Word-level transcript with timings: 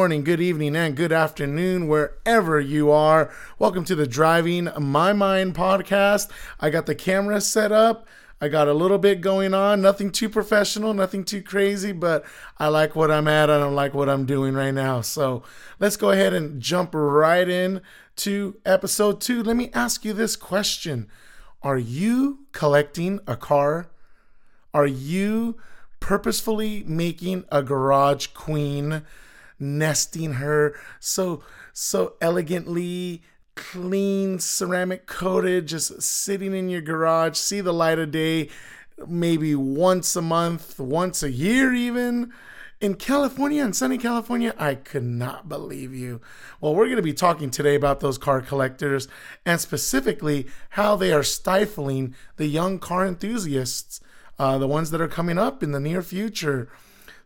Morning, 0.00 0.24
good 0.24 0.40
evening, 0.40 0.76
and 0.76 0.96
good 0.96 1.12
afternoon, 1.12 1.86
wherever 1.86 2.58
you 2.58 2.90
are. 2.90 3.30
Welcome 3.58 3.84
to 3.84 3.94
the 3.94 4.06
Driving 4.06 4.70
My 4.78 5.12
Mind 5.12 5.54
podcast. 5.54 6.30
I 6.58 6.70
got 6.70 6.86
the 6.86 6.94
camera 6.94 7.38
set 7.42 7.70
up. 7.70 8.06
I 8.40 8.48
got 8.48 8.66
a 8.66 8.72
little 8.72 8.96
bit 8.96 9.20
going 9.20 9.52
on, 9.52 9.82
nothing 9.82 10.10
too 10.10 10.30
professional, 10.30 10.94
nothing 10.94 11.22
too 11.22 11.42
crazy, 11.42 11.92
but 11.92 12.24
I 12.56 12.68
like 12.68 12.96
what 12.96 13.10
I'm 13.10 13.28
at 13.28 13.50
I 13.50 13.62
like 13.66 13.92
what 13.92 14.08
I'm 14.08 14.24
doing 14.24 14.54
right 14.54 14.72
now. 14.72 15.02
So 15.02 15.42
let's 15.78 15.98
go 15.98 16.12
ahead 16.12 16.32
and 16.32 16.62
jump 16.62 16.92
right 16.94 17.46
in 17.46 17.82
to 18.16 18.56
episode 18.64 19.20
two. 19.20 19.42
Let 19.42 19.56
me 19.56 19.70
ask 19.74 20.02
you 20.02 20.14
this 20.14 20.34
question 20.34 21.10
Are 21.62 21.76
you 21.76 22.46
collecting 22.52 23.20
a 23.26 23.36
car? 23.36 23.90
Are 24.72 24.86
you 24.86 25.58
purposefully 26.00 26.84
making 26.86 27.44
a 27.52 27.62
garage 27.62 28.28
queen, 28.28 29.02
nesting 29.60 30.34
her 30.34 30.74
so 30.98 31.42
so 31.72 32.14
elegantly 32.20 33.22
clean 33.54 34.38
ceramic 34.38 35.06
coated 35.06 35.66
just 35.66 36.00
sitting 36.00 36.54
in 36.54 36.68
your 36.68 36.80
garage 36.80 37.36
see 37.36 37.60
the 37.60 37.72
light 37.72 37.98
of 37.98 38.10
day 38.10 38.48
maybe 39.06 39.54
once 39.54 40.16
a 40.16 40.22
month 40.22 40.78
once 40.78 41.22
a 41.22 41.30
year 41.30 41.74
even 41.74 42.32
in 42.80 42.94
California, 42.94 43.62
in 43.62 43.74
sunny 43.74 43.98
California, 43.98 44.54
I 44.56 44.74
could 44.74 45.04
not 45.04 45.50
believe 45.50 45.94
you. 45.94 46.22
Well, 46.62 46.74
we're 46.74 46.86
going 46.86 46.96
to 46.96 47.02
be 47.02 47.12
talking 47.12 47.50
today 47.50 47.74
about 47.74 48.00
those 48.00 48.16
car 48.16 48.40
collectors 48.40 49.06
and 49.44 49.60
specifically 49.60 50.46
how 50.70 50.96
they 50.96 51.12
are 51.12 51.22
stifling 51.22 52.14
the 52.38 52.46
young 52.46 52.78
car 52.78 53.06
enthusiasts 53.06 54.00
uh, 54.38 54.56
the 54.56 54.66
ones 54.66 54.90
that 54.90 55.02
are 55.02 55.08
coming 55.08 55.36
up 55.36 55.62
in 55.62 55.72
the 55.72 55.78
near 55.78 56.00
future. 56.00 56.70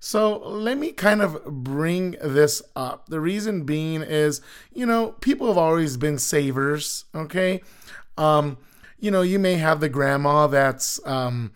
So 0.05 0.37
let 0.37 0.77
me 0.77 0.93
kind 0.93 1.23
of 1.23 1.43
bring 1.47 2.17
this 2.23 2.61
up. 2.77 3.09
The 3.09 3.21
reason 3.21 3.65
being 3.65 4.03
is, 4.03 4.43
you 4.75 4.85
know, 4.85 5.13
people 5.13 5.47
have 5.47 5.57
always 5.57 5.97
been 5.97 6.19
savers, 6.19 7.07
okay? 7.15 7.63
Um, 8.19 8.59
you 9.01 9.11
know, 9.11 9.23
you 9.23 9.39
may 9.39 9.55
have 9.55 9.81
the 9.81 9.89
grandma 9.89 10.47
that's 10.47 11.01
um, 11.07 11.53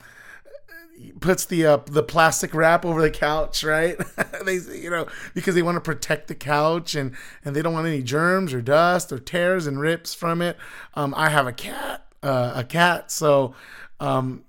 puts 1.20 1.44
the 1.44 1.66
uh, 1.66 1.76
the 1.90 2.02
plastic 2.02 2.54
wrap 2.54 2.86
over 2.86 3.02
the 3.02 3.10
couch, 3.10 3.62
right? 3.62 3.98
they 4.46 4.54
you 4.54 4.88
know 4.88 5.06
because 5.34 5.54
they 5.54 5.62
want 5.62 5.76
to 5.76 5.82
protect 5.82 6.28
the 6.28 6.34
couch 6.34 6.94
and 6.94 7.14
and 7.44 7.54
they 7.54 7.60
don't 7.60 7.74
want 7.74 7.86
any 7.86 8.02
germs 8.02 8.54
or 8.54 8.62
dust 8.62 9.12
or 9.12 9.18
tears 9.18 9.66
and 9.66 9.78
rips 9.78 10.14
from 10.14 10.40
it. 10.40 10.56
Um, 10.94 11.12
I 11.18 11.28
have 11.28 11.46
a 11.46 11.52
cat, 11.52 12.06
uh, 12.22 12.52
a 12.54 12.64
cat, 12.64 13.10
so 13.10 13.54
um, 14.00 14.44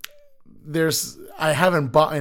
there's 0.65 1.17
I 1.37 1.51
haven't 1.51 1.87
bought 1.87 2.13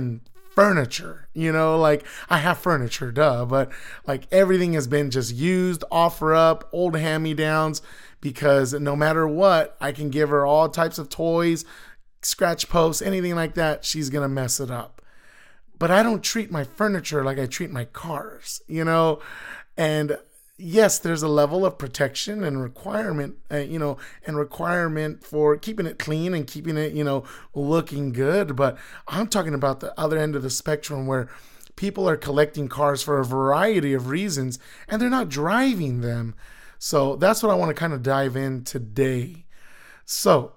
furniture, 0.59 1.28
you 1.39 1.53
know, 1.53 1.78
like 1.78 2.05
I 2.28 2.39
have 2.39 2.58
furniture, 2.58 3.12
duh, 3.12 3.44
but 3.44 3.70
like 4.06 4.27
everything 4.33 4.72
has 4.72 4.86
been 4.86 5.11
just 5.11 5.34
used, 5.34 5.84
offer 5.91 6.34
up, 6.34 6.69
old 6.72 6.97
hand 6.97 7.22
me 7.22 7.34
downs, 7.34 7.81
because 8.20 8.75
no 8.75 8.97
matter 8.97 9.27
what, 9.27 9.77
I 9.81 9.92
can 9.92 10.11
give 10.11 10.31
her 10.31 10.44
all 10.44 10.69
types 10.69 10.98
of 10.98 11.09
toys, 11.09 11.64
scratch 12.22 12.69
posts, 12.69 13.00
anything 13.03 13.36
like 13.36 13.55
that, 13.55 13.84
she's 13.84 14.11
gonna 14.11 14.28
mess 14.28 14.59
it 14.59 14.70
up. 14.70 15.00
But 15.78 15.92
I 15.92 16.03
don't 16.03 16.25
treat 16.25 16.50
my 16.50 16.64
furniture 16.64 17.25
like 17.25 17.39
I 17.39 17.47
treat 17.47 17.70
my 17.70 17.84
cars, 17.84 18.61
you 18.66 18.84
know, 18.84 19.20
and 19.77 20.19
yes, 20.58 20.98
there's 20.98 21.22
a 21.22 21.28
level 21.28 21.64
of 21.64 21.78
protection 21.78 22.42
and 22.42 22.60
requirement, 22.60 23.36
uh, 23.50 23.58
you 23.58 23.78
know, 23.78 23.96
and 24.26 24.36
requirement 24.36 25.24
for 25.24 25.56
keeping 25.56 25.86
it 25.86 25.98
clean 25.98 26.34
and 26.34 26.46
keeping 26.46 26.76
it, 26.76 26.92
you 26.92 27.04
know, 27.04 27.24
looking 27.54 28.12
good. 28.12 28.56
But 28.56 28.76
I'm 29.06 29.28
talking 29.28 29.54
about 29.54 29.80
the 29.80 29.98
other 29.98 30.19
end 30.19 30.34
of 30.34 30.42
the 30.42 30.50
spectrum 30.50 31.06
where 31.06 31.28
people 31.76 32.08
are 32.08 32.16
collecting 32.16 32.69
cars 32.69 33.02
for 33.02 33.20
a 33.20 33.24
variety 33.24 33.94
of 33.94 34.08
reasons 34.08 34.58
and 34.88 35.00
they're 35.00 35.08
not 35.08 35.28
driving 35.28 36.00
them. 36.00 36.34
So 36.78 37.16
that's 37.16 37.42
what 37.42 37.50
I 37.52 37.54
want 37.54 37.70
to 37.70 37.75
kind 37.75 37.92
of 37.92 38.02
dive 38.02 38.36
in 38.36 38.64
today. 38.64 39.46
So 40.04 40.52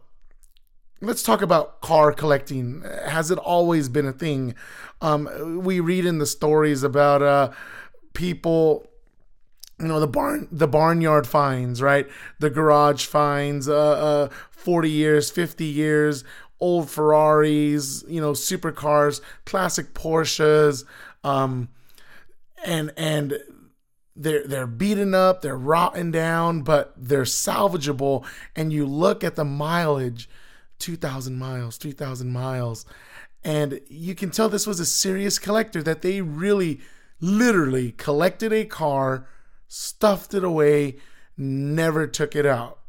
let's 0.99 1.21
talk 1.21 1.43
about 1.43 1.81
car 1.81 2.11
collecting. 2.11 2.83
Has 3.05 3.29
it 3.29 3.37
always 3.37 3.87
been 3.87 4.07
a 4.07 4.13
thing? 4.13 4.55
Um, 4.99 5.61
we 5.63 5.79
read 5.79 6.05
in 6.05 6.17
the 6.17 6.25
stories 6.25 6.81
about 6.81 7.21
uh, 7.21 7.51
people 8.13 8.90
you 9.81 9.87
know 9.87 9.99
the 9.99 10.07
barn 10.07 10.47
the 10.51 10.67
barnyard 10.67 11.27
finds 11.27 11.81
right? 11.81 12.07
The 12.39 12.49
garage 12.49 13.05
finds 13.05 13.67
uh, 13.67 13.75
uh 13.75 14.29
40 14.51 14.89
years 14.89 15.31
50 15.31 15.65
years 15.65 16.23
old 16.59 16.89
ferraris 16.89 18.03
you 18.07 18.21
know 18.21 18.33
supercars 18.33 19.19
classic 19.45 19.95
porsches 19.95 20.85
um 21.23 21.69
and 22.63 22.93
and 22.95 23.39
they're 24.15 24.45
they're 24.45 24.67
beaten 24.67 25.15
up 25.15 25.41
they're 25.41 25.57
rotten 25.57 26.11
down 26.11 26.61
but 26.61 26.93
they're 26.97 27.23
salvageable. 27.23 28.25
And 28.55 28.71
you 28.71 28.85
look 28.85 29.23
at 29.23 29.35
the 29.35 29.45
mileage 29.45 30.29
2000 30.79 31.37
miles 31.37 31.77
3000 31.77 32.31
miles 32.31 32.85
and 33.43 33.79
you 33.87 34.13
can 34.13 34.29
tell 34.29 34.49
this 34.49 34.67
was 34.67 34.79
a 34.79 34.85
serious 34.85 35.39
collector 35.39 35.81
that 35.81 36.01
they 36.01 36.21
really 36.21 36.79
literally 37.19 37.91
collected 37.93 38.51
a 38.51 38.65
car 38.65 39.27
stuffed 39.71 40.33
it 40.33 40.43
away, 40.43 40.97
never 41.37 42.05
took 42.05 42.35
it 42.35 42.45
out. 42.45 42.79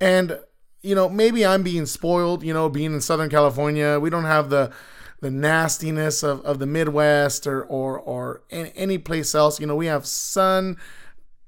And 0.00 0.38
you 0.80 0.94
know, 0.94 1.08
maybe 1.08 1.44
I'm 1.44 1.62
being 1.62 1.86
spoiled, 1.86 2.42
you 2.42 2.54
know, 2.54 2.68
being 2.68 2.94
in 2.94 3.00
Southern 3.00 3.28
California. 3.28 3.98
We 3.98 4.10
don't 4.10 4.24
have 4.24 4.48
the 4.48 4.72
the 5.20 5.30
nastiness 5.30 6.22
of, 6.22 6.40
of 6.42 6.60
the 6.60 6.66
Midwest 6.66 7.46
or 7.46 7.64
or 7.64 7.98
or 7.98 8.42
any, 8.50 8.72
any 8.76 8.98
place 8.98 9.34
else. 9.34 9.58
You 9.58 9.66
know, 9.66 9.74
we 9.74 9.86
have 9.86 10.06
sun 10.06 10.76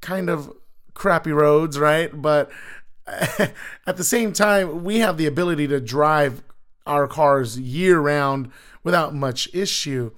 kind 0.01 0.29
of 0.29 0.53
crappy 0.95 1.31
roads, 1.31 1.79
right? 1.79 2.11
But 2.21 2.51
at 3.07 3.97
the 3.97 4.05
same 4.05 4.33
time, 4.33 4.83
we 4.83 4.99
have 4.99 5.17
the 5.17 5.27
ability 5.27 5.69
to 5.69 5.81
drive 5.81 6.43
our 6.87 7.07
cars 7.07 7.59
year 7.59 8.01
round 8.01 8.51
without 8.83 9.15
much 9.15 9.49
issue. 9.55 10.11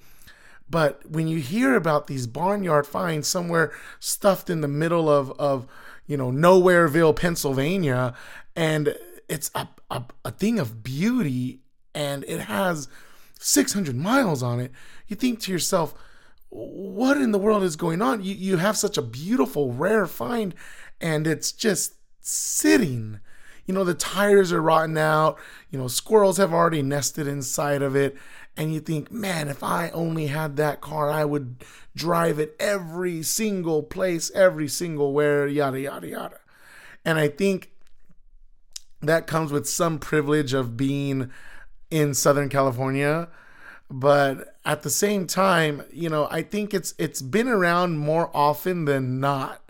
But 0.69 1.09
when 1.09 1.27
you 1.27 1.39
hear 1.39 1.75
about 1.75 2.07
these 2.07 2.27
barnyard 2.27 2.87
finds 2.87 3.27
somewhere 3.27 3.71
stuffed 3.99 4.49
in 4.49 4.61
the 4.61 4.67
middle 4.67 5.09
of, 5.09 5.31
of 5.39 5.67
you 6.07 6.17
know, 6.17 6.31
Nowhereville, 6.31 7.15
Pennsylvania, 7.15 8.13
and 8.55 8.95
it's 9.29 9.51
a, 9.53 9.67
a, 9.91 10.03
a 10.23 10.31
thing 10.31 10.59
of 10.59 10.83
beauty 10.83 11.59
and 11.93 12.23
it 12.25 12.41
has 12.41 12.87
600 13.39 13.95
miles 13.95 14.43
on 14.43 14.59
it, 14.59 14.71
you 15.07 15.15
think 15.15 15.39
to 15.41 15.51
yourself, 15.51 15.93
what 16.49 17.17
in 17.17 17.31
the 17.31 17.39
world 17.39 17.63
is 17.63 17.75
going 17.75 18.01
on? 18.01 18.23
You, 18.23 18.33
you 18.33 18.57
have 18.57 18.77
such 18.77 18.97
a 18.97 19.01
beautiful, 19.01 19.73
rare 19.73 20.05
find, 20.05 20.53
and 21.01 21.27
it's 21.27 21.51
just 21.51 21.95
sitting. 22.21 23.19
You 23.65 23.73
know, 23.73 23.83
the 23.83 23.93
tires 23.93 24.53
are 24.53 24.61
rotten 24.61 24.97
out. 24.97 25.37
You 25.69 25.79
know, 25.79 25.87
squirrels 25.87 26.37
have 26.37 26.53
already 26.53 26.81
nested 26.81 27.27
inside 27.27 27.81
of 27.81 27.95
it 27.95 28.15
and 28.57 28.73
you 28.73 28.79
think, 28.79 29.11
man, 29.11 29.49
if 29.49 29.63
I 29.63 29.89
only 29.89 30.27
had 30.27 30.55
that 30.57 30.81
car, 30.81 31.11
I 31.11 31.25
would 31.25 31.57
drive 31.95 32.39
it 32.39 32.55
every 32.59 33.21
single 33.21 33.83
place, 33.83 34.31
every 34.33 34.67
single 34.67 35.13
where, 35.13 35.47
yada, 35.47 35.79
yada, 35.79 36.07
yada. 36.07 36.39
And 37.03 37.17
I 37.17 37.27
think 37.27 37.71
that 39.01 39.27
comes 39.27 39.51
with 39.51 39.67
some 39.67 39.99
privilege 39.99 40.53
of 40.53 40.77
being 40.77 41.31
in 41.91 42.13
Southern 42.13 42.49
California. 42.49 43.27
But 43.89 44.57
at 44.65 44.81
the 44.81 44.89
same 44.89 45.27
time, 45.27 45.83
you 45.91 46.09
know, 46.09 46.27
I 46.31 46.41
think 46.41 46.73
it's 46.73 46.95
it's 46.97 47.21
been 47.21 47.47
around 47.47 47.99
more 47.99 48.31
often 48.33 48.85
than 48.85 49.19
not 49.19 49.64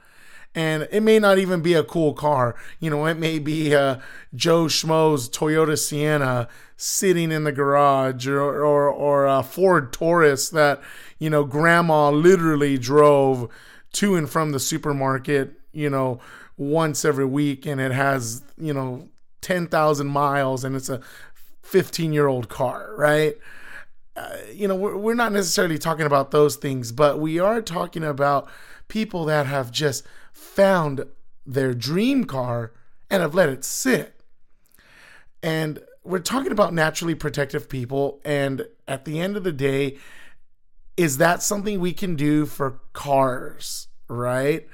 and 0.55 0.87
it 0.89 1.01
may 1.01 1.19
not 1.19 1.37
even 1.37 1.61
be 1.61 1.73
a 1.73 1.83
cool 1.83 2.13
car. 2.13 2.55
You 2.79 2.89
know, 2.89 3.05
it 3.05 3.17
may 3.17 3.39
be 3.39 3.73
a 3.73 4.01
Joe 4.33 4.65
Schmo's 4.65 5.29
Toyota 5.29 5.77
Sienna 5.77 6.47
sitting 6.77 7.31
in 7.31 7.43
the 7.43 7.51
garage, 7.51 8.25
or 8.25 8.63
or, 8.63 8.89
or 8.89 9.27
a 9.27 9.43
Ford 9.43 9.91
Taurus 9.91 10.49
that 10.49 10.81
you 11.19 11.29
know 11.29 11.43
Grandma 11.43 12.09
literally 12.09 12.77
drove 12.77 13.51
to 13.93 14.15
and 14.15 14.29
from 14.29 14.53
the 14.53 14.59
supermarket. 14.59 15.59
You 15.73 15.89
know, 15.89 16.21
once 16.57 17.03
every 17.03 17.25
week, 17.25 17.65
and 17.65 17.81
it 17.81 17.91
has 17.91 18.41
you 18.57 18.73
know 18.73 19.09
ten 19.41 19.67
thousand 19.67 20.07
miles, 20.07 20.63
and 20.63 20.73
it's 20.75 20.89
a 20.89 21.01
fifteen 21.61 22.13
year 22.13 22.27
old 22.27 22.47
car, 22.47 22.95
right? 22.97 23.35
Uh, 24.15 24.37
you 24.53 24.65
know, 24.65 24.75
we're, 24.75 24.95
we're 24.95 25.13
not 25.13 25.33
necessarily 25.33 25.77
talking 25.77 26.05
about 26.05 26.31
those 26.31 26.55
things, 26.55 26.93
but 26.93 27.19
we 27.19 27.37
are 27.37 27.61
talking 27.61 28.01
about 28.01 28.47
people 28.87 29.25
that 29.25 29.45
have 29.45 29.71
just 29.71 30.05
found 30.35 31.05
their 31.45 31.73
dream 31.73 32.25
car 32.25 32.73
and 33.09 33.21
have 33.21 33.33
let 33.33 33.49
it 33.49 33.63
sit. 33.63 34.19
And 35.41 35.79
we're 36.03 36.19
talking 36.19 36.51
about 36.51 36.73
naturally 36.73 37.15
protective 37.15 37.69
people. 37.69 38.19
And 38.25 38.67
at 38.87 39.05
the 39.05 39.19
end 39.19 39.37
of 39.37 39.43
the 39.43 39.53
day, 39.53 39.97
is 40.97 41.17
that 41.17 41.41
something 41.41 41.79
we 41.79 41.93
can 41.93 42.15
do 42.15 42.45
for 42.45 42.81
cars, 42.93 43.87
right? 44.07 44.67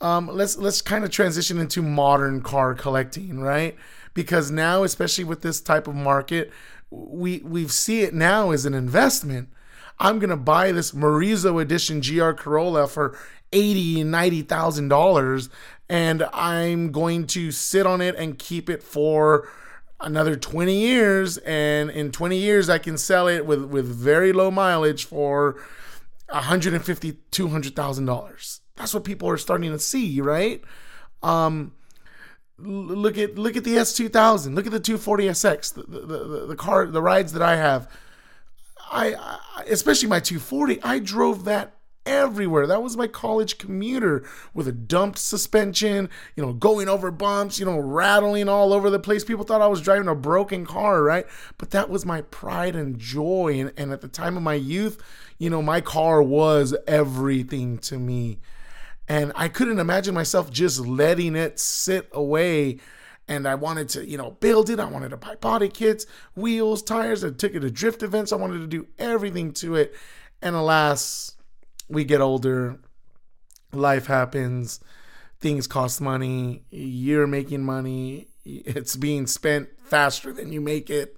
Um, 0.00 0.28
let's 0.28 0.58
let's 0.58 0.82
kind 0.82 1.04
of 1.04 1.10
transition 1.10 1.58
into 1.58 1.82
modern 1.82 2.42
car 2.42 2.74
collecting, 2.74 3.40
right? 3.40 3.76
Because 4.12 4.50
now, 4.50 4.82
especially 4.82 5.24
with 5.24 5.40
this 5.40 5.60
type 5.60 5.88
of 5.88 5.94
market, 5.94 6.52
we 6.90 7.38
we 7.38 7.66
see 7.68 8.02
it 8.02 8.12
now 8.12 8.50
as 8.50 8.66
an 8.66 8.74
investment. 8.74 9.48
I'm 9.98 10.18
gonna 10.18 10.36
buy 10.36 10.72
this 10.72 10.92
Morizo 10.92 11.60
edition 11.60 12.00
GR 12.00 12.32
Corolla 12.32 12.86
for 12.88 13.18
eighty 13.52 14.00
and 14.00 14.10
ninety 14.10 14.42
thousand 14.42 14.88
dollars, 14.88 15.48
and 15.88 16.26
I'm 16.32 16.92
going 16.92 17.26
to 17.28 17.50
sit 17.50 17.86
on 17.86 18.00
it 18.00 18.14
and 18.16 18.38
keep 18.38 18.68
it 18.68 18.82
for 18.82 19.48
another 19.98 20.36
20 20.36 20.74
years 20.74 21.38
and 21.38 21.88
in 21.88 22.12
20 22.12 22.36
years 22.36 22.68
i 22.68 22.76
can 22.76 22.98
sell 22.98 23.26
it 23.28 23.46
with 23.46 23.64
with 23.64 23.86
very 23.86 24.30
low 24.30 24.50
mileage 24.50 25.06
for 25.06 25.56
150 26.28 27.12
200000 27.30 28.04
dollars. 28.04 28.60
That's 28.74 28.92
what 28.92 29.04
people 29.04 29.28
are 29.28 29.36
starting 29.38 29.70
to 29.70 29.78
see 29.78 30.20
right? 30.20 30.62
Um 31.22 31.72
look 32.58 33.18
at 33.18 33.36
look 33.38 33.56
at 33.56 33.64
the 33.64 33.76
s2000 33.76 34.54
look 34.54 34.66
at 34.66 34.72
the 34.72 34.80
240sx 34.80 35.74
the, 35.74 35.82
the, 35.82 36.24
the, 36.24 36.46
the 36.46 36.56
car 36.56 36.86
the 36.86 37.02
rides 37.02 37.34
that 37.34 37.42
i 37.42 37.54
have 37.54 37.86
I, 38.90 39.38
especially 39.68 40.08
my 40.08 40.20
240 40.20 40.82
i 40.82 40.98
drove 40.98 41.44
that 41.44 41.76
everywhere. 42.06 42.66
That 42.66 42.82
was 42.82 42.96
my 42.96 43.08
college 43.08 43.58
commuter 43.58 44.24
with 44.54 44.68
a 44.68 44.72
dumped 44.72 45.18
suspension, 45.18 46.08
you 46.36 46.42
know, 46.44 46.52
going 46.52 46.88
over 46.88 47.10
bumps, 47.10 47.58
you 47.58 47.66
know, 47.66 47.78
rattling 47.78 48.48
all 48.48 48.72
over 48.72 48.88
the 48.88 48.98
place. 48.98 49.24
People 49.24 49.44
thought 49.44 49.60
I 49.60 49.66
was 49.66 49.80
driving 49.80 50.08
a 50.08 50.14
broken 50.14 50.64
car, 50.64 51.02
right? 51.02 51.26
But 51.58 51.70
that 51.72 51.90
was 51.90 52.06
my 52.06 52.22
pride 52.22 52.76
and 52.76 52.98
joy. 52.98 53.58
And, 53.60 53.72
and 53.76 53.92
at 53.92 54.00
the 54.00 54.08
time 54.08 54.36
of 54.36 54.42
my 54.42 54.54
youth, 54.54 55.02
you 55.38 55.50
know, 55.50 55.60
my 55.60 55.80
car 55.80 56.22
was 56.22 56.74
everything 56.86 57.78
to 57.78 57.98
me. 57.98 58.38
And 59.08 59.32
I 59.34 59.48
couldn't 59.48 59.78
imagine 59.78 60.14
myself 60.14 60.50
just 60.50 60.80
letting 60.80 61.36
it 61.36 61.58
sit 61.60 62.08
away. 62.12 62.78
And 63.28 63.48
I 63.48 63.56
wanted 63.56 63.88
to, 63.90 64.06
you 64.06 64.16
know, 64.16 64.32
build 64.32 64.70
it. 64.70 64.78
I 64.78 64.84
wanted 64.84 65.08
to 65.08 65.16
buy 65.16 65.34
body 65.36 65.68
kits, 65.68 66.06
wheels, 66.36 66.82
tires. 66.82 67.24
I 67.24 67.30
took 67.30 67.54
it 67.54 67.60
to 67.60 67.70
drift 67.70 68.02
events. 68.02 68.32
I 68.32 68.36
wanted 68.36 68.60
to 68.60 68.66
do 68.66 68.86
everything 68.98 69.52
to 69.54 69.74
it. 69.74 69.94
And 70.40 70.54
alas, 70.54 71.36
we 71.88 72.04
get 72.04 72.20
older, 72.20 72.78
life 73.72 74.06
happens, 74.06 74.80
things 75.40 75.66
cost 75.66 76.00
money, 76.00 76.64
you're 76.70 77.26
making 77.26 77.64
money, 77.64 78.28
it's 78.44 78.96
being 78.96 79.26
spent 79.26 79.68
faster 79.82 80.32
than 80.32 80.52
you 80.52 80.60
make 80.60 80.90
it. 80.90 81.16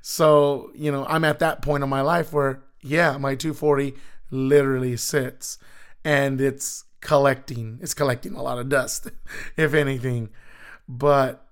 So, 0.00 0.70
you 0.74 0.90
know, 0.90 1.06
I'm 1.06 1.24
at 1.24 1.38
that 1.38 1.62
point 1.62 1.84
in 1.84 1.88
my 1.88 2.00
life 2.00 2.32
where, 2.32 2.62
yeah, 2.80 3.16
my 3.18 3.34
240 3.34 3.94
literally 4.30 4.96
sits 4.96 5.58
and 6.04 6.40
it's 6.40 6.84
collecting. 7.00 7.78
It's 7.80 7.94
collecting 7.94 8.34
a 8.34 8.42
lot 8.42 8.58
of 8.58 8.68
dust, 8.68 9.10
if 9.56 9.74
anything. 9.74 10.30
But 10.88 11.46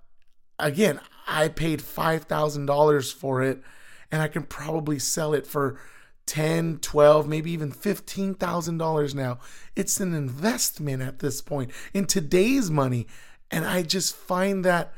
again, 0.58 1.00
I 1.26 1.48
paid 1.48 1.80
$5,000 1.80 3.14
for 3.14 3.42
it 3.42 3.62
and 4.10 4.20
I 4.20 4.28
can 4.28 4.42
probably 4.42 4.98
sell 4.98 5.34
it 5.34 5.46
for 5.46 5.78
10, 6.26 6.78
12, 6.78 7.28
maybe 7.28 7.50
even 7.50 7.72
$15,000 7.72 9.14
now. 9.14 9.38
It's 9.74 10.00
an 10.00 10.14
investment 10.14 11.02
at 11.02 11.20
this 11.20 11.40
point 11.40 11.70
in 11.92 12.06
today's 12.06 12.70
money. 12.70 13.06
And 13.50 13.64
I 13.64 13.82
just 13.82 14.14
find 14.14 14.64
that 14.64 14.92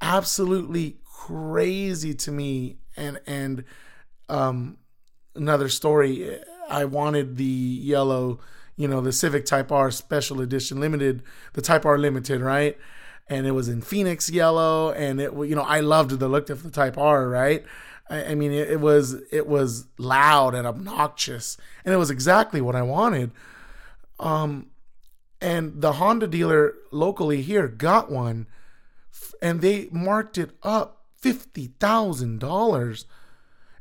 absolutely 0.00 0.98
crazy 1.04 2.14
to 2.14 2.32
me. 2.32 2.76
And, 2.96 3.20
and, 3.26 3.64
um, 4.28 4.78
another 5.34 5.68
story, 5.68 6.38
I 6.68 6.84
wanted 6.84 7.36
the 7.36 7.44
yellow, 7.44 8.40
you 8.76 8.88
know, 8.88 9.00
the 9.00 9.12
Civic 9.12 9.44
Type 9.44 9.70
R 9.70 9.90
Special 9.90 10.40
Edition 10.40 10.80
Limited, 10.80 11.22
the 11.52 11.62
Type 11.62 11.84
R 11.84 11.98
Limited, 11.98 12.40
right? 12.40 12.78
And 13.28 13.46
it 13.46 13.52
was 13.52 13.68
in 13.68 13.82
Phoenix 13.82 14.30
yellow, 14.30 14.92
and 14.92 15.20
it, 15.20 15.32
you 15.32 15.56
know, 15.56 15.62
I 15.62 15.80
loved 15.80 16.12
the 16.12 16.28
look 16.28 16.48
of 16.48 16.62
the 16.62 16.70
Type 16.70 16.96
R, 16.96 17.28
right? 17.28 17.64
I, 18.08 18.24
I 18.24 18.34
mean, 18.34 18.52
it, 18.52 18.70
it, 18.70 18.80
was 18.80 19.16
it 19.32 19.46
was 19.46 19.86
loud 19.98 20.54
and 20.54 20.66
obnoxious, 20.66 21.56
and 21.84 21.92
it 21.92 21.98
was 21.98 22.10
exactly 22.10 22.60
what 22.60 22.76
I 22.76 22.82
wanted. 22.82 23.32
Um, 24.20 24.70
and 25.40 25.82
the 25.82 25.94
Honda 25.94 26.26
dealer 26.26 26.74
locally 26.90 27.42
here 27.42 27.68
got 27.68 28.10
one, 28.10 28.46
and 29.42 29.60
they 29.60 29.88
marked 29.90 30.38
it 30.38 30.50
up 30.62 31.04
fifty 31.16 31.68
thousand 31.80 32.38
dollars. 32.38 33.06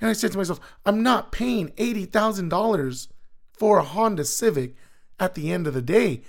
And 0.01 0.09
I 0.09 0.13
said 0.13 0.31
to 0.33 0.37
myself, 0.37 0.59
I'm 0.85 1.03
not 1.03 1.31
paying 1.31 1.71
eighty 1.77 2.05
thousand 2.05 2.49
dollars 2.49 3.07
for 3.53 3.77
a 3.77 3.83
Honda 3.83 4.25
Civic 4.25 4.75
at 5.19 5.35
the 5.35 5.51
end 5.51 5.67
of 5.67 5.73
the 5.73 5.81
day. 5.81 6.21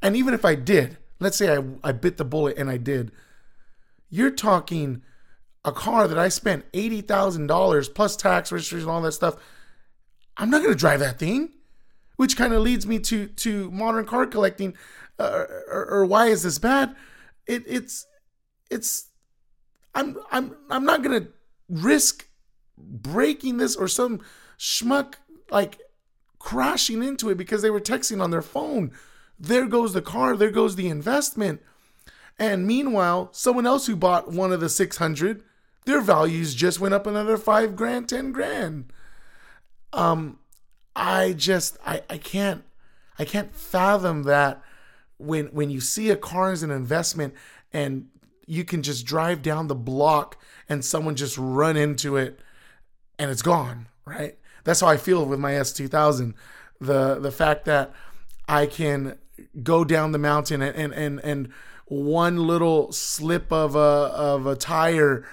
And 0.00 0.16
even 0.16 0.34
if 0.34 0.44
I 0.44 0.54
did, 0.54 0.96
let's 1.20 1.36
say 1.36 1.56
I, 1.56 1.62
I 1.82 1.92
bit 1.92 2.16
the 2.16 2.24
bullet 2.24 2.56
and 2.58 2.70
I 2.70 2.76
did, 2.76 3.12
you're 4.10 4.30
talking 4.30 5.02
a 5.64 5.72
car 5.72 6.08
that 6.08 6.18
I 6.18 6.28
spent 6.28 6.70
$80,000 6.72 7.94
plus 7.94 8.16
tax, 8.16 8.52
registration, 8.52 8.88
and 8.88 8.90
all 8.90 9.02
that 9.02 9.12
stuff, 9.12 9.36
I'm 10.36 10.50
not 10.50 10.62
going 10.62 10.72
to 10.72 10.78
drive 10.78 11.00
that 11.00 11.18
thing. 11.18 11.50
Which 12.16 12.36
kind 12.36 12.52
of 12.52 12.62
leads 12.62 12.84
me 12.84 12.98
to 12.98 13.28
to 13.28 13.70
modern 13.70 14.04
car 14.04 14.26
collecting, 14.26 14.76
uh, 15.20 15.44
or, 15.70 15.86
or, 15.88 16.04
why 16.04 16.26
is 16.26 16.42
this 16.42 16.58
bad? 16.58 16.96
It, 17.46 17.62
it's 17.64 18.08
it's 18.72 19.10
I'm 19.94 20.18
I'm 20.32 20.56
I'm 20.68 20.84
not 20.84 21.04
gonna 21.04 21.28
risk 21.68 22.28
breaking 22.76 23.58
this 23.58 23.76
or 23.76 23.86
some 23.86 24.20
schmuck 24.58 25.14
like 25.48 25.78
crashing 26.40 27.04
into 27.04 27.30
it 27.30 27.36
because 27.36 27.62
they 27.62 27.70
were 27.70 27.80
texting 27.80 28.20
on 28.20 28.32
their 28.32 28.42
phone. 28.42 28.90
There 29.38 29.66
goes 29.66 29.92
the 29.92 30.02
car. 30.02 30.36
There 30.36 30.50
goes 30.50 30.76
the 30.76 30.88
investment. 30.88 31.62
And 32.38 32.66
meanwhile, 32.66 33.30
someone 33.32 33.66
else 33.66 33.86
who 33.86 33.96
bought 33.96 34.30
one 34.30 34.52
of 34.52 34.60
the 34.60 34.68
600 34.68 35.42
their 35.88 36.02
values 36.02 36.54
just 36.54 36.80
went 36.80 36.92
up 36.92 37.06
another 37.06 37.38
five 37.38 37.74
grand, 37.74 38.10
ten 38.10 38.30
grand. 38.30 38.92
Um, 39.94 40.38
I 40.94 41.32
just 41.32 41.78
I, 41.84 42.02
I 42.10 42.18
can't 42.18 42.62
I 43.18 43.24
can't 43.24 43.54
fathom 43.54 44.24
that 44.24 44.62
when 45.16 45.46
when 45.46 45.70
you 45.70 45.80
see 45.80 46.10
a 46.10 46.16
car 46.16 46.52
as 46.52 46.62
an 46.62 46.70
investment 46.70 47.32
and 47.72 48.08
you 48.46 48.64
can 48.64 48.82
just 48.82 49.06
drive 49.06 49.40
down 49.40 49.68
the 49.68 49.74
block 49.74 50.36
and 50.68 50.84
someone 50.84 51.16
just 51.16 51.38
run 51.38 51.78
into 51.78 52.18
it 52.18 52.38
and 53.18 53.30
it's 53.30 53.40
gone, 53.40 53.88
right? 54.04 54.36
That's 54.64 54.80
how 54.80 54.88
I 54.88 54.98
feel 54.98 55.24
with 55.24 55.40
my 55.40 55.52
S2000. 55.52 56.34
The 56.82 57.18
the 57.18 57.32
fact 57.32 57.64
that 57.64 57.94
I 58.46 58.66
can 58.66 59.16
go 59.62 59.84
down 59.84 60.12
the 60.12 60.18
mountain 60.18 60.62
and 60.62 60.76
and 60.76 60.92
and, 60.92 61.20
and 61.20 61.48
one 61.86 62.46
little 62.46 62.92
slip 62.92 63.52
of 63.52 63.74
a 63.74 63.78
of 63.78 64.46
a 64.46 64.56
tire 64.56 65.26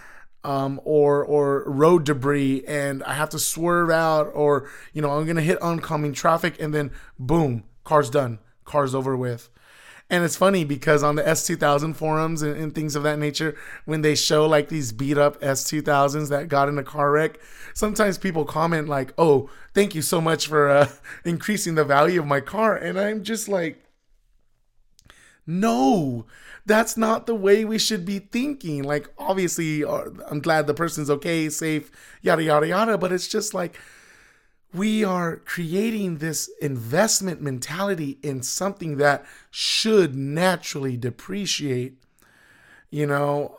um, 0.43 0.79
or 0.83 1.23
or 1.23 1.63
road 1.69 2.05
debris 2.05 2.63
and 2.67 3.03
I 3.03 3.13
have 3.13 3.29
to 3.29 3.39
swerve 3.39 3.89
out 3.89 4.31
or 4.33 4.69
you 4.93 5.01
know 5.01 5.11
I'm 5.11 5.25
gonna 5.25 5.41
hit 5.41 5.61
oncoming 5.61 6.13
traffic 6.13 6.61
and 6.61 6.73
then 6.73 6.91
boom 7.19 7.63
car's 7.85 8.09
done. 8.09 8.39
Car's 8.65 8.93
over 8.93 9.15
with. 9.15 9.49
And 10.09 10.23
it's 10.23 10.35
funny 10.35 10.65
because 10.65 11.01
on 11.01 11.15
the 11.15 11.23
S2000 11.23 11.95
forums 11.95 12.43
and, 12.43 12.55
and, 12.55 12.75
things 12.75 12.95
of 12.95 13.01
that 13.03 13.17
nature, 13.17 13.55
when 13.85 14.01
they 14.01 14.13
show 14.13 14.45
like 14.45 14.69
these 14.69 14.91
beat 14.91 15.17
up 15.17 15.41
S2000s 15.41 16.29
that 16.29 16.47
got 16.47 16.69
in 16.69 16.77
a 16.77 16.83
car 16.83 17.11
wreck, 17.11 17.39
sometimes 17.73 18.19
people 18.19 18.45
comment 18.45 18.87
like, 18.87 19.13
"Oh, 19.17 19.49
thank 19.73 19.95
you 19.95 20.03
so 20.03 20.21
much 20.21 20.45
for 20.45 20.69
uh, 20.69 20.89
increasing 21.25 21.73
the 21.73 21.83
value 21.83 22.19
of 22.19 22.27
my 22.27 22.39
car," 22.39 22.75
and 22.75 22.99
I'm 22.99 23.23
just 23.23 23.47
like, 23.47 23.83
"No, 25.47 26.25
that's 26.65 26.97
not 26.97 27.25
the 27.25 27.35
way 27.35 27.65
we 27.65 27.77
should 27.77 28.05
be 28.05 28.19
thinking. 28.19 28.83
Like, 28.83 29.09
obviously, 29.17 29.83
uh, 29.83 30.05
I'm 30.29 30.39
glad 30.39 30.67
the 30.67 30.73
person's 30.73 31.09
okay, 31.09 31.49
safe, 31.49 31.91
yada, 32.21 32.43
yada, 32.43 32.67
yada. 32.67 32.97
But 32.97 33.11
it's 33.11 33.27
just 33.27 33.53
like 33.53 33.77
we 34.73 35.03
are 35.03 35.37
creating 35.37 36.17
this 36.17 36.49
investment 36.61 37.41
mentality 37.41 38.17
in 38.21 38.41
something 38.41 38.97
that 38.97 39.25
should 39.49 40.15
naturally 40.15 40.97
depreciate. 40.97 41.97
You 42.89 43.07
know, 43.07 43.57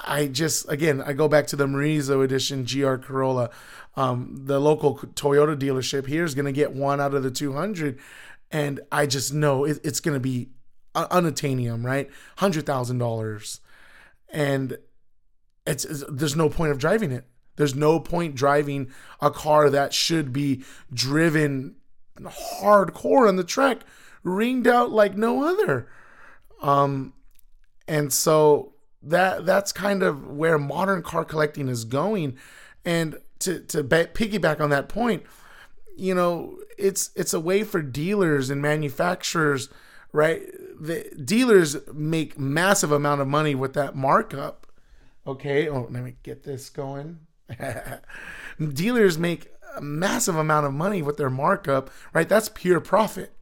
I 0.00 0.28
just, 0.32 0.70
again, 0.70 1.02
I 1.02 1.12
go 1.12 1.28
back 1.28 1.46
to 1.48 1.56
the 1.56 1.66
Morizo 1.66 2.24
edition 2.24 2.64
GR 2.64 2.96
Corolla. 2.96 3.50
Um, 3.96 4.42
the 4.44 4.60
local 4.60 4.96
Toyota 4.96 5.58
dealership 5.58 6.06
here 6.06 6.24
is 6.24 6.34
going 6.34 6.46
to 6.46 6.52
get 6.52 6.72
one 6.72 7.00
out 7.00 7.14
of 7.14 7.22
the 7.22 7.30
200. 7.30 7.98
And 8.50 8.80
I 8.90 9.06
just 9.06 9.32
know 9.32 9.64
it, 9.64 9.78
it's 9.84 10.00
going 10.00 10.14
to 10.14 10.20
be 10.20 10.48
unattainium, 10.94 11.84
right? 11.84 12.10
Hundred 12.38 12.66
thousand 12.66 12.98
dollars, 12.98 13.60
and 14.28 14.78
it's, 15.66 15.84
it's 15.84 16.04
there's 16.08 16.36
no 16.36 16.48
point 16.48 16.72
of 16.72 16.78
driving 16.78 17.12
it. 17.12 17.26
There's 17.56 17.74
no 17.74 18.00
point 18.00 18.34
driving 18.34 18.90
a 19.20 19.30
car 19.30 19.68
that 19.70 19.92
should 19.92 20.32
be 20.32 20.64
driven 20.92 21.76
hardcore 22.18 23.28
on 23.28 23.36
the 23.36 23.44
track, 23.44 23.80
ringed 24.22 24.66
out 24.66 24.90
like 24.90 25.16
no 25.16 25.44
other. 25.44 25.88
Um, 26.62 27.12
and 27.88 28.12
so 28.12 28.74
that 29.02 29.46
that's 29.46 29.72
kind 29.72 30.02
of 30.02 30.26
where 30.28 30.58
modern 30.58 31.02
car 31.02 31.24
collecting 31.24 31.68
is 31.68 31.84
going. 31.84 32.36
And 32.84 33.18
to 33.40 33.60
to 33.60 33.82
piggyback 33.84 34.60
on 34.60 34.70
that 34.70 34.88
point, 34.88 35.24
you 35.96 36.14
know, 36.14 36.58
it's 36.78 37.10
it's 37.14 37.34
a 37.34 37.40
way 37.40 37.64
for 37.64 37.82
dealers 37.82 38.50
and 38.50 38.62
manufacturers, 38.62 39.68
right? 40.12 40.42
The 40.80 41.10
dealers 41.22 41.76
make 41.92 42.38
massive 42.38 42.90
amount 42.90 43.20
of 43.20 43.28
money 43.28 43.54
with 43.54 43.74
that 43.74 43.94
markup. 43.94 44.66
Okay, 45.26 45.68
oh, 45.68 45.86
let 45.90 46.02
me 46.02 46.14
get 46.22 46.42
this 46.42 46.70
going. 46.70 47.20
dealers 48.72 49.18
make 49.18 49.52
a 49.76 49.80
massive 49.80 50.36
amount 50.36 50.66
of 50.66 50.72
money 50.72 51.02
with 51.02 51.16
their 51.18 51.30
markup, 51.30 51.90
right? 52.12 52.28
That's 52.28 52.48
pure 52.48 52.80
profit. 52.80 53.32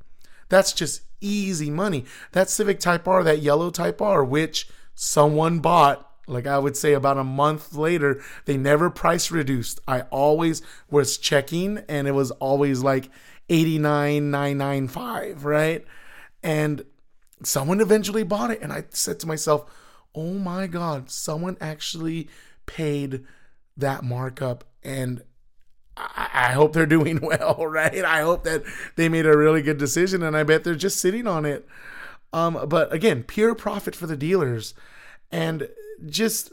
That's 0.49 0.73
just 0.73 1.02
easy 1.21 1.71
money. 1.71 2.04
That 2.33 2.50
Civic 2.50 2.80
Type 2.80 3.07
R, 3.07 3.23
that 3.23 3.40
yellow 3.40 3.71
Type 3.71 4.02
R, 4.02 4.25
which 4.25 4.68
someone 4.95 5.61
bought 5.61 6.04
like 6.28 6.47
I 6.47 6.59
would 6.59 6.76
say 6.76 6.92
about 6.92 7.16
a 7.16 7.25
month 7.25 7.75
later, 7.75 8.21
they 8.45 8.59
never 8.59 8.90
price 8.90 9.30
reduced. 9.30 9.80
I 9.88 10.02
always 10.02 10.61
was 10.90 11.16
checking 11.16 11.78
and 11.88 12.07
it 12.07 12.12
was 12.12 12.30
always 12.33 12.83
like 12.83 13.09
89,995, 13.49 15.47
right? 15.47 15.87
And 16.42 16.85
someone 17.42 17.80
eventually 17.80 18.23
bought 18.23 18.50
it 18.50 18.61
and 18.62 18.73
I 18.73 18.85
said 18.90 19.21
to 19.21 19.26
myself, 19.26 19.71
"Oh 20.14 20.35
my 20.35 20.66
god, 20.66 21.11
someone 21.11 21.57
actually 21.61 22.28
paid 22.66 23.25
that 23.76 24.04
markup 24.04 24.64
and 24.83 25.23
I, 25.97 26.52
hope 26.52 26.73
they're 26.73 26.87
doing 26.87 27.21
well, 27.23 27.66
right? 27.66 28.04
I 28.04 28.21
hope 28.21 28.45
that 28.45 28.62
they 28.97 29.09
made 29.09 29.26
a 29.26 29.37
really 29.37 29.62
good 29.62 29.78
decision, 29.78 30.23
and 30.23 30.37
I 30.37 30.42
bet 30.42 30.64
they're 30.64 30.75
just 30.75 31.00
sitting 31.00 31.26
on 31.26 31.45
it. 31.45 31.66
Um, 32.33 32.66
but 32.68 32.92
again, 32.92 33.25
pure 33.25 33.54
profit 33.54 33.97
for 33.97 34.07
the 34.07 34.16
dealers, 34.16 34.75
and 35.33 35.68
just 36.07 36.52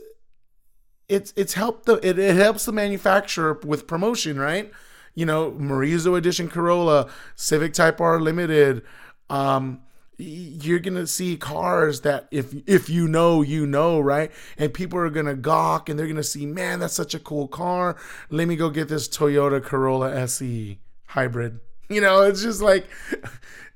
it's 1.07 1.33
it's 1.35 1.53
helped 1.53 1.85
the 1.85 1.95
it, 2.07 2.17
it 2.17 2.35
helps 2.35 2.65
the 2.65 2.71
manufacturer 2.71 3.59
with 3.63 3.87
promotion, 3.87 4.39
right? 4.39 4.71
You 5.13 5.25
know, 5.25 5.51
Morizo 5.51 6.17
Edition 6.17 6.49
Corolla, 6.49 7.09
Civic 7.35 7.73
Type 7.73 8.01
R 8.01 8.19
Limited, 8.19 8.83
um, 9.29 9.81
you're 10.17 10.79
gonna 10.79 11.07
see 11.07 11.37
cars 11.37 12.01
that 12.01 12.27
if 12.31 12.53
if 12.67 12.89
you 12.89 13.07
know 13.07 13.41
you 13.41 13.65
know 13.65 13.99
right? 13.99 14.31
And 14.57 14.73
people 14.73 14.99
are 14.99 15.09
gonna 15.09 15.35
gawk 15.35 15.89
and 15.89 15.99
they're 15.99 16.07
gonna 16.07 16.23
see 16.23 16.45
man 16.45 16.79
that's 16.79 16.93
such 16.93 17.13
a 17.13 17.19
cool 17.19 17.47
car. 17.47 17.95
Let 18.29 18.47
me 18.47 18.55
go 18.55 18.69
get 18.69 18.87
this 18.87 19.07
toyota 19.07 19.63
corolla 19.63 20.27
se 20.27 20.79
hybrid. 21.07 21.59
You 21.87 22.01
know 22.01 22.23
it's 22.23 22.41
just 22.41 22.63
like 22.63 22.87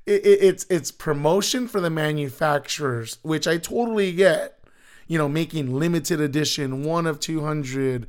it, 0.06 0.26
it, 0.26 0.42
it's 0.42 0.66
it's 0.68 0.90
promotion 0.90 1.68
for 1.68 1.80
the 1.80 1.90
manufacturers 1.90 3.18
which 3.22 3.46
i 3.46 3.56
totally 3.56 4.12
get 4.12 4.58
you 5.06 5.16
know 5.16 5.28
making 5.28 5.72
limited 5.72 6.20
edition 6.20 6.82
one 6.82 7.06
of 7.06 7.20
200 7.20 8.06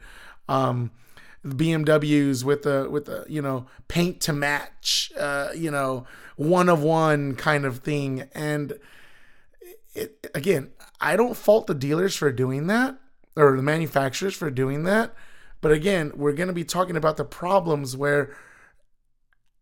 um 0.50 0.90
BMWs 1.46 2.44
with 2.44 2.64
the 2.64 2.88
with 2.90 3.06
the 3.06 3.26
you 3.28 3.42
know 3.42 3.66
paint 3.88 4.22
to 4.22 4.34
match, 4.34 5.12
uh, 5.18 5.50
you 5.56 5.72
know 5.72 6.06
one 6.36 6.70
of 6.70 6.82
one 6.82 7.36
kind 7.36 7.66
of 7.66 7.80
thing. 7.80 8.30
And 8.34 8.74
it, 9.94 10.30
again, 10.34 10.72
I 11.00 11.16
don't 11.16 11.38
fault 11.38 11.68
the 11.68 11.74
dealers 11.74 12.16
for 12.16 12.32
doing 12.32 12.68
that 12.68 12.98
or 13.36 13.56
the 13.56 13.64
manufacturers 13.64 14.36
for 14.36 14.50
doing 14.50 14.84
that. 14.84 15.14
But 15.62 15.72
again, 15.72 16.12
we're 16.16 16.34
going 16.34 16.48
to 16.48 16.54
be 16.54 16.64
talking 16.64 16.96
about 16.96 17.18
the 17.18 17.26
problems 17.26 17.96
where 17.96 18.36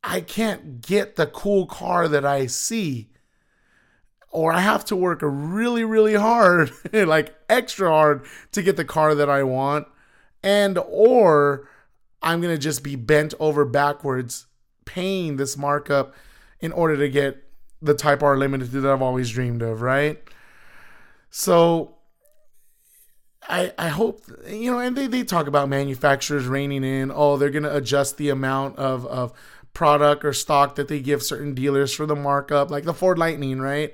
I 0.03 0.21
can't 0.21 0.81
get 0.81 1.15
the 1.15 1.27
cool 1.27 1.65
car 1.65 2.07
that 2.07 2.25
I 2.25 2.45
see 2.45 3.09
or 4.31 4.53
I 4.53 4.61
have 4.61 4.85
to 4.85 4.95
work 4.95 5.19
really, 5.21 5.83
really 5.83 6.15
hard, 6.15 6.71
like 6.93 7.35
extra 7.49 7.89
hard 7.89 8.25
to 8.51 8.61
get 8.61 8.77
the 8.77 8.85
car 8.85 9.15
that 9.15 9.29
I 9.29 9.43
want. 9.43 9.87
And 10.43 10.79
or 10.87 11.67
I'm 12.21 12.41
going 12.41 12.53
to 12.53 12.61
just 12.61 12.83
be 12.83 12.95
bent 12.95 13.33
over 13.39 13.65
backwards 13.65 14.47
paying 14.85 15.37
this 15.37 15.57
markup 15.57 16.13
in 16.59 16.71
order 16.71 16.97
to 16.97 17.09
get 17.09 17.43
the 17.81 17.93
Type 17.93 18.23
R 18.23 18.37
Limited 18.37 18.71
that 18.71 18.85
I've 18.85 19.01
always 19.01 19.29
dreamed 19.29 19.61
of, 19.61 19.81
right? 19.81 20.21
So 21.29 21.95
I 23.47 23.73
I 23.77 23.89
hope 23.89 24.21
you 24.47 24.71
know, 24.71 24.79
and 24.79 24.95
they, 24.95 25.07
they 25.07 25.23
talk 25.23 25.47
about 25.47 25.69
manufacturers 25.69 26.45
reining 26.45 26.83
in, 26.83 27.11
oh, 27.13 27.37
they're 27.37 27.49
gonna 27.49 27.73
adjust 27.73 28.17
the 28.17 28.29
amount 28.29 28.77
of, 28.77 29.05
of 29.05 29.33
product 29.73 30.25
or 30.25 30.33
stock 30.33 30.75
that 30.75 30.87
they 30.87 30.99
give 30.99 31.23
certain 31.23 31.53
dealers 31.53 31.93
for 31.93 32.05
the 32.05 32.15
markup, 32.15 32.69
like 32.69 32.83
the 32.83 32.93
Ford 32.93 33.17
Lightning, 33.17 33.59
right? 33.59 33.93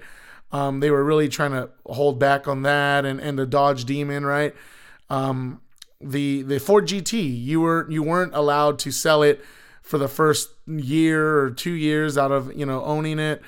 Um, 0.51 0.79
they 0.79 0.89
were 0.89 1.03
really 1.03 1.27
trying 1.27 1.51
to 1.51 1.69
hold 1.85 2.17
back 2.19 2.47
on 2.47 2.61
that 2.63 3.05
and, 3.05 3.19
and 3.19 3.37
the 3.37 3.45
Dodge 3.45 3.85
Demon, 3.85 4.25
right? 4.25 4.55
Um, 5.09 5.61
the 6.01 6.41
the 6.43 6.59
Ford 6.59 6.87
GT, 6.87 7.43
you 7.43 7.61
were 7.61 7.89
you 7.89 8.03
weren't 8.03 8.35
allowed 8.35 8.79
to 8.79 8.91
sell 8.91 9.23
it 9.23 9.43
for 9.81 9.97
the 9.97 10.07
first 10.07 10.49
year 10.67 11.39
or 11.39 11.51
two 11.51 11.73
years 11.73 12.17
out 12.17 12.31
of 12.31 12.55
you 12.55 12.65
know 12.65 12.83
owning 12.83 13.19
it. 13.19 13.41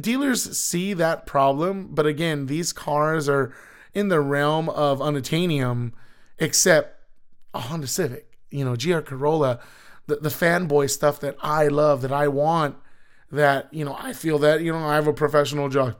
Dealers 0.00 0.58
see 0.58 0.94
that 0.94 1.26
problem, 1.26 1.88
but 1.92 2.06
again, 2.06 2.46
these 2.46 2.72
cars 2.72 3.28
are 3.28 3.52
in 3.92 4.08
the 4.08 4.20
realm 4.20 4.70
of 4.70 5.00
unattainium, 5.00 5.92
except 6.38 7.02
a 7.52 7.60
Honda 7.60 7.86
Civic, 7.86 8.38
you 8.50 8.64
know, 8.64 8.74
GR 8.74 9.00
Corolla, 9.00 9.60
the, 10.06 10.16
the 10.16 10.28
fanboy 10.28 10.88
stuff 10.90 11.20
that 11.20 11.36
I 11.42 11.68
love, 11.68 12.02
that 12.02 12.12
I 12.12 12.28
want, 12.28 12.76
that, 13.30 13.72
you 13.72 13.84
know, 13.84 13.96
I 13.98 14.12
feel 14.12 14.38
that, 14.38 14.62
you 14.62 14.72
know, 14.72 14.78
I 14.78 14.94
have 14.94 15.06
a 15.06 15.12
professional 15.12 15.68
job 15.68 15.96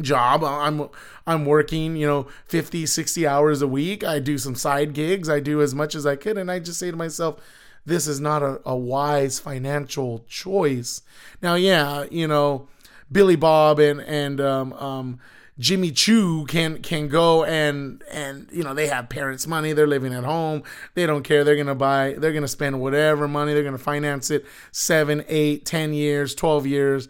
job 0.00 0.42
i'm 0.42 0.88
i'm 1.26 1.44
working 1.44 1.96
you 1.96 2.06
know 2.06 2.26
50 2.46 2.86
60 2.86 3.26
hours 3.26 3.60
a 3.60 3.68
week 3.68 4.02
i 4.02 4.18
do 4.18 4.38
some 4.38 4.54
side 4.54 4.94
gigs 4.94 5.28
i 5.28 5.38
do 5.38 5.60
as 5.60 5.74
much 5.74 5.94
as 5.94 6.06
i 6.06 6.16
could 6.16 6.38
and 6.38 6.50
i 6.50 6.58
just 6.58 6.78
say 6.78 6.90
to 6.90 6.96
myself 6.96 7.38
this 7.84 8.06
is 8.06 8.20
not 8.20 8.42
a, 8.42 8.60
a 8.64 8.76
wise 8.76 9.38
financial 9.38 10.24
choice. 10.28 11.02
Now, 11.40 11.54
yeah, 11.54 12.04
you 12.10 12.28
know, 12.28 12.68
Billy 13.10 13.36
Bob 13.36 13.78
and 13.78 14.00
and 14.00 14.40
um, 14.40 14.72
um, 14.74 15.20
Jimmy 15.58 15.90
Choo 15.90 16.46
can 16.46 16.80
can 16.82 17.08
go 17.08 17.44
and 17.44 18.02
and 18.10 18.48
you 18.52 18.62
know 18.62 18.72
they 18.72 18.86
have 18.86 19.08
parents' 19.08 19.46
money. 19.46 19.72
They're 19.72 19.86
living 19.86 20.14
at 20.14 20.24
home. 20.24 20.62
They 20.94 21.06
don't 21.06 21.22
care. 21.22 21.44
They're 21.44 21.56
gonna 21.56 21.74
buy. 21.74 22.14
They're 22.16 22.32
gonna 22.32 22.48
spend 22.48 22.80
whatever 22.80 23.26
money. 23.26 23.52
They're 23.52 23.64
gonna 23.64 23.78
finance 23.78 24.30
it 24.30 24.46
seven, 24.70 25.24
eight, 25.28 25.66
ten 25.66 25.92
years, 25.92 26.34
twelve 26.34 26.66
years, 26.66 27.08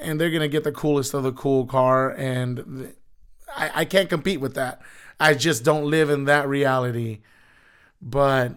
and 0.00 0.20
they're 0.20 0.30
gonna 0.30 0.48
get 0.48 0.64
the 0.64 0.72
coolest 0.72 1.14
of 1.14 1.22
the 1.22 1.32
cool 1.32 1.66
car. 1.66 2.10
And 2.10 2.94
I, 3.54 3.70
I 3.74 3.84
can't 3.84 4.08
compete 4.08 4.40
with 4.40 4.54
that. 4.54 4.80
I 5.18 5.34
just 5.34 5.64
don't 5.64 5.90
live 5.90 6.10
in 6.10 6.24
that 6.24 6.48
reality. 6.48 7.20
But 8.00 8.54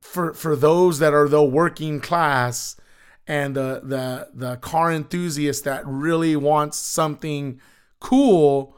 for 0.00 0.34
for 0.34 0.54
those 0.54 0.98
that 0.98 1.14
are 1.14 1.28
the 1.28 1.42
working 1.42 2.00
class 2.00 2.76
and 3.26 3.56
the 3.56 3.80
the 3.82 4.28
the 4.34 4.56
car 4.56 4.92
enthusiast 4.92 5.64
that 5.64 5.82
really 5.86 6.36
wants 6.36 6.78
something 6.78 7.60
cool 8.00 8.76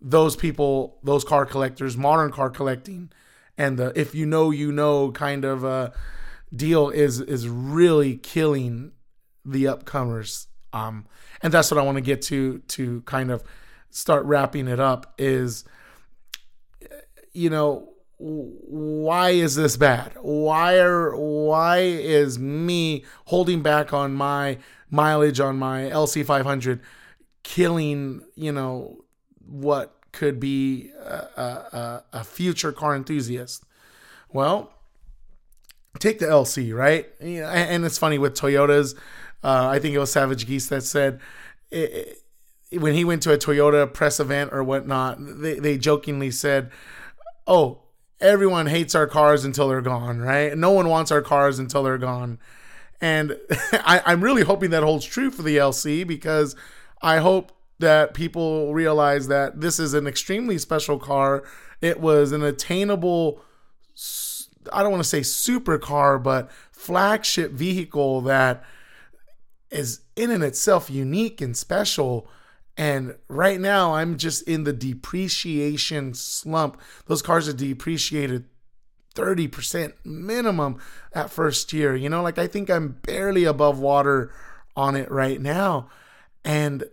those 0.00 0.36
people 0.36 0.98
those 1.02 1.24
car 1.24 1.46
collectors 1.46 1.96
modern 1.96 2.30
car 2.30 2.50
collecting 2.50 3.10
and 3.56 3.78
the 3.78 3.92
if 3.98 4.14
you 4.14 4.26
know 4.26 4.50
you 4.50 4.72
know 4.72 5.10
kind 5.12 5.44
of 5.44 5.64
a 5.64 5.92
deal 6.54 6.90
is 6.90 7.20
is 7.20 7.48
really 7.48 8.16
killing 8.16 8.92
the 9.46 9.64
upcomers 9.64 10.46
um 10.72 11.06
and 11.42 11.52
that's 11.52 11.70
what 11.70 11.78
I 11.78 11.82
want 11.82 11.96
to 11.96 12.02
get 12.02 12.22
to 12.22 12.58
to 12.58 13.00
kind 13.02 13.30
of 13.30 13.42
start 13.90 14.24
wrapping 14.24 14.68
it 14.68 14.80
up 14.80 15.14
is 15.18 15.64
you 17.32 17.50
know 17.50 17.96
why 18.18 19.30
is 19.30 19.56
this 19.56 19.76
bad? 19.76 20.12
Why 20.20 20.78
are 20.78 21.14
why 21.14 21.78
is 21.80 22.38
me 22.38 23.04
holding 23.26 23.62
back 23.62 23.92
on 23.92 24.14
my 24.14 24.58
mileage 24.90 25.40
on 25.40 25.58
my 25.58 25.82
LC500 25.82 26.80
killing, 27.42 28.22
you 28.34 28.52
know, 28.52 29.04
what 29.46 29.94
could 30.12 30.40
be 30.40 30.90
a, 30.98 31.12
a, 31.36 32.04
a 32.14 32.24
future 32.24 32.72
car 32.72 32.96
enthusiast? 32.96 33.64
Well, 34.32 34.72
take 35.98 36.18
the 36.18 36.26
LC, 36.26 36.74
right? 36.74 37.06
And 37.20 37.84
it's 37.84 37.98
funny 37.98 38.18
with 38.18 38.34
Toyotas. 38.34 38.94
Uh, 39.42 39.68
I 39.68 39.78
think 39.78 39.94
it 39.94 39.98
was 39.98 40.12
Savage 40.12 40.46
Geese 40.46 40.68
that 40.68 40.82
said 40.82 41.20
it, 41.70 42.22
it, 42.70 42.80
when 42.80 42.94
he 42.94 43.04
went 43.04 43.22
to 43.22 43.32
a 43.32 43.38
Toyota 43.38 43.92
press 43.92 44.18
event 44.18 44.50
or 44.52 44.62
whatnot, 44.64 45.18
they, 45.20 45.58
they 45.58 45.78
jokingly 45.78 46.30
said, 46.30 46.70
"Oh, 47.46 47.82
everyone 48.20 48.66
hates 48.66 48.94
our 48.94 49.06
cars 49.06 49.44
until 49.44 49.68
they're 49.68 49.80
gone, 49.80 50.18
right? 50.18 50.56
No 50.56 50.70
one 50.70 50.88
wants 50.88 51.10
our 51.10 51.22
cars 51.22 51.58
until 51.58 51.82
they're 51.82 51.98
gone. 51.98 52.38
And 53.00 53.36
I, 53.72 54.02
I'm 54.06 54.22
really 54.22 54.42
hoping 54.42 54.70
that 54.70 54.82
holds 54.82 55.04
true 55.04 55.30
for 55.30 55.42
the 55.42 55.56
LC 55.56 56.06
because 56.06 56.56
I 57.02 57.18
hope 57.18 57.52
that 57.78 58.14
people 58.14 58.72
realize 58.72 59.28
that 59.28 59.60
this 59.60 59.78
is 59.78 59.92
an 59.92 60.06
extremely 60.06 60.56
special 60.58 60.98
car. 60.98 61.44
It 61.82 62.00
was 62.00 62.32
an 62.32 62.42
attainable, 62.42 63.42
I 64.72 64.82
don't 64.82 64.92
want 64.92 65.02
to 65.02 65.08
say 65.08 65.20
supercar, 65.20 66.22
but 66.22 66.50
flagship 66.72 67.52
vehicle 67.52 68.22
that 68.22 68.64
is 69.70 70.00
in 70.14 70.30
and 70.30 70.44
itself 70.44 70.90
unique 70.90 71.40
and 71.40 71.56
special 71.56 72.28
and 72.76 73.16
right 73.28 73.58
now, 73.58 73.94
I'm 73.94 74.18
just 74.18 74.42
in 74.42 74.64
the 74.64 74.72
depreciation 74.72 76.12
slump. 76.14 76.78
Those 77.06 77.22
cars 77.22 77.48
are 77.48 77.54
depreciated 77.54 78.44
30% 79.14 79.94
minimum 80.04 80.78
at 81.14 81.30
first 81.30 81.72
year. 81.72 81.96
You 81.96 82.10
know, 82.10 82.22
like 82.22 82.38
I 82.38 82.46
think 82.46 82.68
I'm 82.68 82.98
barely 83.02 83.44
above 83.44 83.78
water 83.78 84.30
on 84.76 84.94
it 84.94 85.10
right 85.10 85.40
now. 85.40 85.88
And 86.44 86.84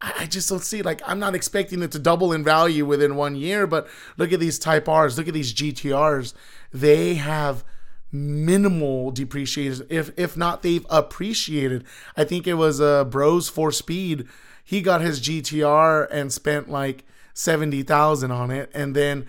I 0.00 0.26
just 0.26 0.48
don't 0.48 0.64
see 0.64 0.82
like 0.82 1.02
I'm 1.06 1.20
not 1.20 1.34
expecting 1.34 1.82
it 1.82 1.92
to 1.92 1.98
double 1.98 2.32
in 2.32 2.42
value 2.42 2.86
within 2.86 3.14
one 3.14 3.36
year, 3.36 3.66
but 3.66 3.86
look 4.16 4.32
at 4.32 4.40
these 4.40 4.58
Type 4.58 4.88
R's, 4.88 5.18
look 5.18 5.28
at 5.28 5.34
these 5.34 5.52
GTRs. 5.54 6.32
They 6.72 7.14
have 7.14 7.64
minimal 8.12 9.10
depreciation 9.10 9.86
if 9.88 10.10
if 10.18 10.36
not 10.36 10.62
they've 10.62 10.86
appreciated. 10.90 11.84
I 12.16 12.24
think 12.24 12.46
it 12.46 12.54
was 12.54 12.80
uh 12.80 13.04
bros 13.04 13.48
for 13.48 13.72
speed. 13.72 14.26
He 14.62 14.82
got 14.82 15.00
his 15.00 15.20
gtr 15.20 16.06
and 16.10 16.32
spent 16.32 16.70
like 16.70 17.04
70000 17.34 18.30
on 18.30 18.50
it. 18.50 18.70
And 18.74 18.94
then 18.94 19.26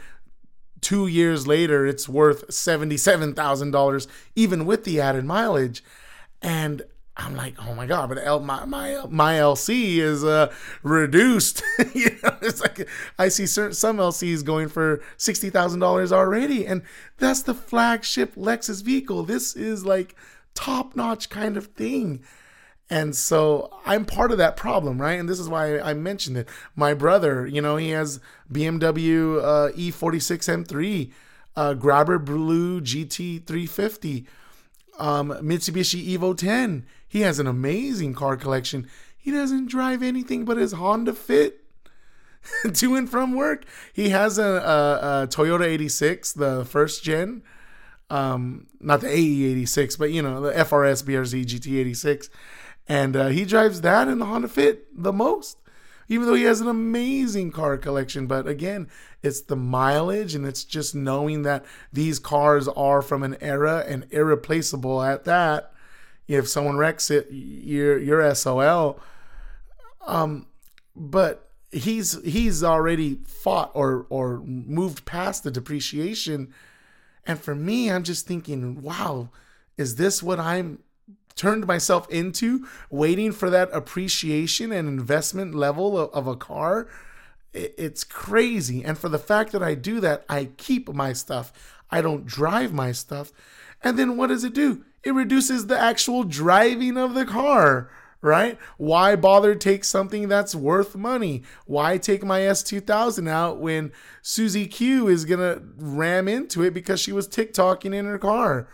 two 0.81 1.07
years 1.07 1.47
later 1.47 1.87
it's 1.87 2.09
worth 2.09 2.47
$77000 2.49 4.07
even 4.35 4.65
with 4.65 4.83
the 4.83 4.99
added 4.99 5.25
mileage. 5.25 5.83
And 6.41 6.83
I'm 7.15 7.35
like, 7.35 7.55
oh 7.59 7.75
my 7.75 7.85
god, 7.85 8.09
but 8.09 8.17
L, 8.23 8.39
my 8.39 8.65
my 8.65 9.05
my 9.07 9.35
LC 9.35 9.97
is 9.97 10.23
uh, 10.23 10.51
reduced. 10.81 11.61
you 11.93 12.09
know, 12.23 12.37
it's 12.41 12.59
like 12.59 12.87
I 13.19 13.27
see 13.27 13.45
certain, 13.45 13.73
some 13.73 13.97
LCs 13.97 14.43
going 14.43 14.67
for 14.67 15.01
sixty 15.17 15.51
thousand 15.51 15.79
dollars 15.79 16.11
already, 16.11 16.65
and 16.65 16.81
that's 17.17 17.43
the 17.43 17.53
flagship 17.53 18.33
Lexus 18.35 18.83
vehicle. 18.83 19.23
This 19.23 19.55
is 19.55 19.85
like 19.85 20.15
top 20.55 20.95
notch 20.95 21.29
kind 21.29 21.55
of 21.55 21.67
thing, 21.67 22.23
and 22.89 23.15
so 23.15 23.71
I'm 23.85 24.05
part 24.05 24.31
of 24.31 24.39
that 24.39 24.57
problem, 24.57 24.99
right? 24.99 25.19
And 25.19 25.29
this 25.29 25.39
is 25.39 25.47
why 25.47 25.79
I 25.79 25.93
mentioned 25.93 26.37
it. 26.37 26.49
My 26.75 26.95
brother, 26.95 27.45
you 27.45 27.61
know, 27.61 27.77
he 27.77 27.89
has 27.89 28.21
BMW 28.51 29.37
uh, 29.37 29.71
E46 29.73 30.65
M3, 30.65 31.11
uh, 31.55 31.75
Grabber 31.75 32.17
Blue 32.17 32.81
GT 32.81 33.45
350 33.45 34.25
um, 34.99 35.29
Mitsubishi 35.41 36.07
Evo 36.17 36.35
10. 36.35 36.85
He 37.13 37.21
has 37.21 37.37
an 37.37 37.45
amazing 37.45 38.15
car 38.15 38.35
collection. 38.35 38.89
He 39.15 39.29
doesn't 39.29 39.69
drive 39.69 40.01
anything 40.01 40.45
but 40.45 40.57
his 40.57 40.71
Honda 40.71 41.13
Fit 41.13 41.63
to 42.73 42.95
and 42.95 43.07
from 43.07 43.35
work. 43.35 43.65
He 43.93 44.09
has 44.09 44.39
a, 44.39 44.43
a, 44.43 45.21
a 45.21 45.27
Toyota 45.27 45.63
86, 45.63 46.33
the 46.33 46.65
first 46.65 47.03
gen. 47.03 47.43
Um, 48.09 48.65
not 48.79 49.01
the 49.01 49.09
AE86, 49.09 49.99
but 49.99 50.09
you 50.09 50.23
know, 50.23 50.41
the 50.41 50.53
FRS 50.53 51.03
BRZ 51.03 51.45
GT86. 51.45 52.29
And 52.87 53.15
uh, 53.15 53.27
he 53.27 53.45
drives 53.45 53.81
that 53.81 54.07
in 54.07 54.17
the 54.17 54.25
Honda 54.25 54.47
Fit 54.47 54.87
the 54.91 55.13
most 55.13 55.59
even 56.09 56.27
though 56.27 56.33
he 56.33 56.43
has 56.43 56.61
an 56.61 56.67
amazing 56.67 57.51
car 57.51 57.77
collection. 57.77 58.27
But 58.27 58.47
again, 58.47 58.89
it's 59.21 59.41
the 59.41 59.55
mileage 59.55 60.35
and 60.35 60.45
it's 60.45 60.63
just 60.63 60.93
knowing 60.93 61.43
that 61.43 61.63
these 61.93 62.17
cars 62.17 62.67
are 62.67 63.03
from 63.03 63.21
an 63.21 63.37
era 63.39 63.85
and 63.87 64.05
irreplaceable 64.11 65.01
at 65.01 65.25
that. 65.25 65.72
If 66.27 66.47
someone 66.47 66.77
wrecks 66.77 67.11
it, 67.11 67.27
you're 67.31 67.99
you're 67.99 68.33
SOL. 68.35 68.99
Um, 70.05 70.47
but 70.95 71.49
he's 71.71 72.21
he's 72.23 72.63
already 72.63 73.19
fought 73.25 73.71
or 73.73 74.05
or 74.09 74.39
moved 74.39 75.05
past 75.05 75.43
the 75.43 75.51
depreciation. 75.51 76.53
And 77.25 77.39
for 77.39 77.55
me, 77.55 77.89
I'm 77.89 78.03
just 78.03 78.27
thinking, 78.27 78.81
wow, 78.81 79.29
is 79.77 79.95
this 79.95 80.21
what 80.21 80.39
I'm 80.39 80.79
turned 81.35 81.65
myself 81.65 82.09
into 82.09 82.67
waiting 82.89 83.31
for 83.31 83.49
that 83.49 83.69
appreciation 83.73 84.71
and 84.71 84.87
investment 84.87 85.55
level 85.55 85.97
of, 85.97 86.11
of 86.11 86.27
a 86.27 86.35
car 86.35 86.87
it's 87.53 88.03
crazy 88.03 88.83
and 88.83 88.97
for 88.97 89.09
the 89.09 89.19
fact 89.19 89.51
that 89.51 89.63
i 89.63 89.75
do 89.75 89.99
that 89.99 90.23
i 90.29 90.45
keep 90.57 90.91
my 90.93 91.13
stuff 91.13 91.51
i 91.91 92.01
don't 92.01 92.25
drive 92.25 92.73
my 92.73 92.91
stuff 92.91 93.31
and 93.83 93.97
then 93.97 94.17
what 94.17 94.27
does 94.27 94.43
it 94.43 94.53
do 94.53 94.83
it 95.03 95.13
reduces 95.13 95.67
the 95.67 95.79
actual 95.79 96.23
driving 96.23 96.97
of 96.97 97.13
the 97.13 97.25
car 97.25 97.89
right 98.21 98.57
why 98.77 99.15
bother 99.15 99.53
take 99.53 99.83
something 99.83 100.29
that's 100.29 100.55
worth 100.55 100.95
money 100.95 101.43
why 101.65 101.97
take 101.97 102.23
my 102.23 102.39
s2000 102.41 103.27
out 103.27 103.59
when 103.59 103.91
susie 104.21 104.67
q 104.67 105.07
is 105.07 105.25
gonna 105.25 105.61
ram 105.77 106.27
into 106.27 106.63
it 106.63 106.73
because 106.73 106.99
she 106.99 107.11
was 107.11 107.27
tiktoking 107.27 107.93
in 107.93 108.05
her 108.05 108.19
car 108.19 108.67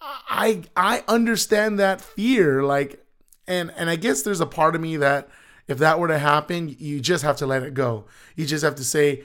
I 0.00 0.62
I 0.76 1.02
understand 1.08 1.78
that 1.78 2.00
fear 2.00 2.62
like 2.62 3.04
and 3.46 3.72
and 3.76 3.88
I 3.88 3.96
guess 3.96 4.22
there's 4.22 4.40
a 4.40 4.46
part 4.46 4.74
of 4.74 4.80
me 4.80 4.96
that 4.98 5.28
if 5.68 5.78
that 5.78 5.98
were 5.98 6.08
to 6.08 6.18
happen, 6.18 6.74
you 6.78 7.00
just 7.00 7.24
have 7.24 7.36
to 7.38 7.46
let 7.46 7.62
it 7.62 7.74
go. 7.74 8.04
You 8.36 8.46
just 8.46 8.62
have 8.62 8.76
to 8.76 8.84
say 8.84 9.24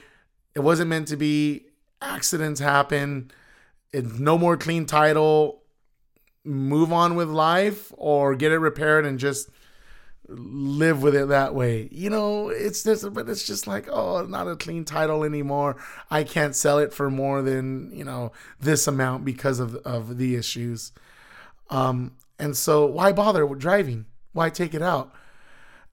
it 0.54 0.60
wasn't 0.60 0.90
meant 0.90 1.08
to 1.08 1.16
be. 1.16 1.66
Accidents 2.00 2.58
happen. 2.58 3.30
It's 3.92 4.18
no 4.18 4.36
more 4.36 4.56
clean 4.56 4.86
title. 4.86 5.61
Move 6.44 6.92
on 6.92 7.14
with 7.14 7.28
life 7.28 7.92
or 7.96 8.34
get 8.34 8.52
it 8.52 8.58
repaired 8.58 9.06
and 9.06 9.18
just 9.18 9.48
live 10.28 11.02
with 11.02 11.14
it 11.14 11.28
that 11.28 11.54
way. 11.54 11.88
You 11.90 12.10
know, 12.10 12.48
it's 12.48 12.82
just, 12.82 13.12
but 13.12 13.28
it's 13.28 13.46
just 13.46 13.66
like, 13.66 13.88
oh, 13.90 14.24
not 14.24 14.48
a 14.48 14.56
clean 14.56 14.84
title 14.84 15.24
anymore. 15.24 15.76
I 16.10 16.24
can't 16.24 16.56
sell 16.56 16.78
it 16.78 16.92
for 16.92 17.10
more 17.10 17.42
than, 17.42 17.90
you 17.92 18.04
know, 18.04 18.32
this 18.60 18.86
amount 18.86 19.24
because 19.24 19.60
of, 19.60 19.76
of 19.76 20.18
the 20.18 20.36
issues. 20.36 20.92
Um, 21.70 22.16
and 22.38 22.56
so 22.56 22.86
why 22.86 23.12
bother 23.12 23.46
with 23.46 23.60
driving? 23.60 24.06
Why 24.32 24.50
take 24.50 24.74
it 24.74 24.82
out? 24.82 25.14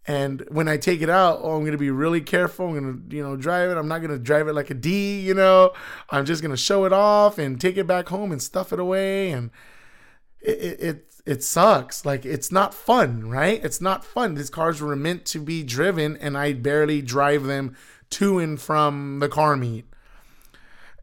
And 0.08 0.44
when 0.50 0.68
I 0.68 0.78
take 0.78 1.02
it 1.02 1.10
out, 1.10 1.40
oh, 1.44 1.58
I'm 1.58 1.62
to 1.74 1.78
be 1.78 1.92
really 1.92 2.22
careful. 2.22 2.70
I'm 2.70 2.74
to, 3.10 3.16
you 3.16 3.22
know, 3.22 3.36
drive 3.36 3.70
it. 3.70 3.78
I'm 3.78 3.88
not 3.88 4.00
to 4.10 4.18
drive 4.18 4.48
it 4.48 4.54
like 4.54 4.72
a 4.72 4.74
D, 4.74 5.20
you 5.20 5.34
know. 5.34 5.74
I'm 6.10 6.26
just 6.26 6.42
to 6.52 6.58
show 6.58 6.86
it 6.86 6.94
off 6.94 7.38
and 7.38 7.60
take 7.60 7.78
it 7.78 7.86
back 7.86 8.08
home 8.08 8.32
and 8.32 8.42
stuff 8.42 8.74
it 8.74 8.80
away. 8.80 9.32
And 9.32 9.52
it, 10.42 10.82
it, 10.82 11.14
it 11.26 11.44
sucks. 11.44 12.06
Like 12.06 12.26
it's 12.26 12.52
not 12.52 12.74
fun, 12.74 13.30
right? 13.30 13.64
It's 13.64 13.82
not 13.82 14.06
fun. 14.06 14.36
These 14.36 14.50
cars 14.50 14.82
were 14.82 14.96
meant 14.96 15.26
to 15.28 15.40
be 15.40 15.64
driven, 15.64 16.18
and 16.18 16.38
I 16.38 16.54
barely 16.54 17.02
drive 17.02 17.44
them 17.44 17.76
to 18.12 18.40
and 18.40 18.60
from 18.60 19.20
the 19.20 19.30
car 19.30 19.56
meet. 19.56 19.86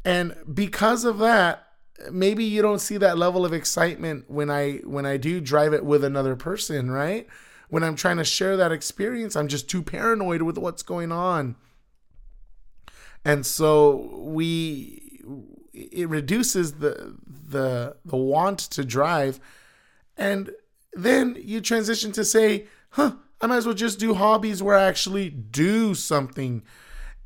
And 0.05 0.37
because 0.53 1.05
of 1.05 1.19
that, 1.19 1.67
maybe 2.11 2.45
you 2.45 2.63
don't 2.63 2.81
see 2.81 2.97
that 2.97 3.19
level 3.19 3.45
of 3.45 3.53
excitement 3.53 4.25
when 4.29 4.51
I 4.51 4.79
when 4.85 5.07
I 5.07 5.17
do 5.17 5.41
drive 5.41 5.73
it 5.73 5.85
with 5.85 6.05
another 6.05 6.37
person, 6.37 6.91
right? 6.91 7.27
When 7.69 7.83
I'm 7.83 7.97
trying 7.97 8.19
to 8.19 8.25
share 8.25 8.57
that 8.57 8.73
experience, 8.73 9.35
I'm 9.35 9.49
just 9.49 9.69
too 9.69 9.83
paranoid 9.83 10.43
with 10.43 10.57
what's 10.59 10.83
going 10.83 11.11
on. 11.11 11.57
And 13.25 13.45
so 13.45 14.23
we 14.23 15.21
it 15.77 16.09
reduces 16.09 16.75
the 16.75 17.17
the 17.27 17.97
the 18.05 18.17
want 18.17 18.59
to 18.59 18.85
drive 18.85 19.39
and 20.17 20.51
then 20.97 21.37
you 21.39 21.61
transition 21.61 22.11
to 22.13 22.25
say, 22.25 22.67
huh, 22.91 23.13
I 23.41 23.47
might 23.47 23.59
as 23.59 23.67
well 23.67 23.75
just 23.75 23.99
do 23.99 24.15
hobbies 24.15 24.63
where 24.63 24.77
I 24.77 24.85
actually 24.85 25.29
do 25.29 25.95
something. 25.95 26.63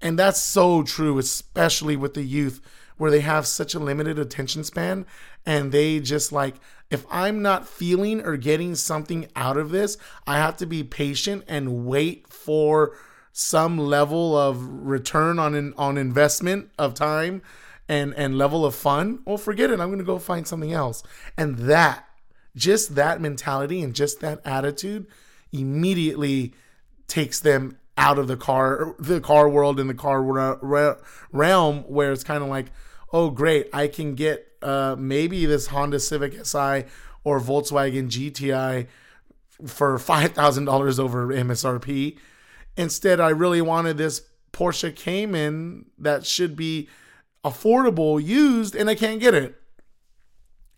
And 0.03 0.19
that's 0.19 0.41
so 0.41 0.83
true, 0.83 1.19
especially 1.19 1.97
with 1.97 2.15
the 2.15 2.23
youth 2.23 2.61
where 2.97 3.11
they 3.11 3.21
have 3.21 3.47
such 3.47 3.75
a 3.75 3.79
limited 3.79 4.19
attention 4.19 4.65
span 4.65 5.07
and 5.47 5.73
they 5.73 6.01
just 6.01 6.33
like, 6.33 6.57
if 6.91 7.07
I'm 7.11 7.41
not 7.41 7.69
feeling 7.69 8.21
or 8.23 8.37
getting 8.37 8.75
something 8.75 9.29
out 9.37 9.57
of 9.57 9.71
this, 9.71 9.97
I 10.27 10.37
have 10.39 10.57
to 10.59 10.67
be 10.67 10.83
patient 10.83 11.45
and 11.47 11.87
wait 11.87 12.27
for 12.29 12.97
some 13.33 13.79
level 13.79 14.37
of 14.37 14.67
return 14.67 15.39
on 15.39 15.55
an, 15.55 15.73
on 15.79 15.97
investment 15.97 16.71
of 16.77 16.95
time 16.95 17.43
and 17.91 18.15
and 18.15 18.39
level 18.39 18.65
of 18.65 18.75
fun. 18.75 19.19
Well, 19.27 19.37
forget 19.37 19.71
it. 19.71 19.81
I'm 19.81 19.89
to 19.99 20.05
go 20.05 20.21
find 20.21 20.47
something 20.47 20.73
else. 20.73 21.03
And 21.37 21.59
that 21.59 22.07
just 22.55 22.95
that 22.95 23.21
mentality 23.21 23.83
and 23.83 23.95
just 23.95 24.21
that 24.21 24.41
attitude 24.45 25.07
immediately 25.53 26.55
takes 27.09 27.41
them 27.41 27.77
out 27.99 28.19
of 28.19 28.29
the 28.29 28.37
car 28.37 28.95
the 28.99 29.21
car 29.21 29.49
world 29.49 29.81
and 29.81 29.91
the 29.91 29.95
car 29.95 30.23
realm 31.33 31.79
where 31.83 32.13
it's 32.13 32.25
kind 32.25 32.43
of 32.43 32.49
like 32.49 32.67
oh 33.13 33.29
great 33.31 33.69
i 33.73 33.87
can 33.87 34.15
get 34.15 34.47
uh, 34.63 34.95
maybe 34.99 35.45
this 35.45 35.69
honda 35.69 35.99
civic 35.99 36.45
si 36.47 36.85
or 37.25 37.41
volkswagen 37.41 38.09
gti 38.09 38.87
for 39.67 39.99
$5000 39.99 40.99
over 40.99 41.29
msrp 41.29 42.19
instead 42.77 43.21
i 43.21 43.29
really 43.29 43.61
wanted 43.61 43.99
this 43.99 44.23
porsche 44.53 44.95
cayman 44.95 45.85
that 45.99 46.25
should 46.25 46.57
be 46.57 46.89
affordable 47.45 48.23
used 48.23 48.75
and 48.75 48.91
i 48.91 48.95
can't 48.95 49.21
get 49.21 49.35
it 49.35 49.61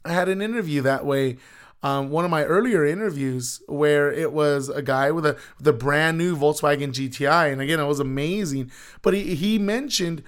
i 0.05 0.13
had 0.13 0.29
an 0.29 0.41
interview 0.41 0.81
that 0.81 1.05
way 1.05 1.37
um, 1.85 2.11
one 2.11 2.25
of 2.25 2.31
my 2.31 2.45
earlier 2.45 2.85
interviews 2.85 3.61
where 3.67 4.13
it 4.13 4.33
was 4.33 4.69
a 4.69 4.83
guy 4.83 5.11
with 5.11 5.27
a 5.27 5.37
the 5.59 5.73
brand 5.73 6.17
new 6.17 6.37
Volkswagen 6.37 6.93
GTI, 6.93 7.53
and 7.53 7.61
again, 7.61 7.81
it 7.81 7.87
was 7.87 7.99
amazing. 7.99 8.71
But 9.03 9.15
he 9.15 9.35
he 9.35 9.59
mentioned 9.59 10.23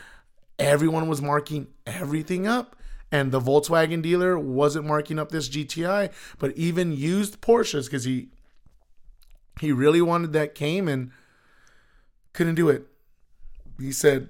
everyone 0.58 1.06
was 1.06 1.22
marking 1.22 1.68
everything 1.86 2.48
up, 2.48 2.74
and 3.12 3.30
the 3.30 3.40
Volkswagen 3.40 4.02
dealer 4.02 4.36
wasn't 4.36 4.86
marking 4.86 5.18
up 5.20 5.30
this 5.30 5.48
GTI, 5.48 6.12
but 6.40 6.56
even 6.56 6.92
used 6.92 7.40
Porsches 7.40 7.84
because 7.84 8.02
he 8.02 8.30
he 9.60 9.70
really 9.70 10.02
wanted 10.02 10.32
that 10.32 10.56
Cayman, 10.56 11.12
couldn't 12.32 12.56
do 12.56 12.68
it. 12.68 12.88
He 13.78 13.92
said 13.92 14.28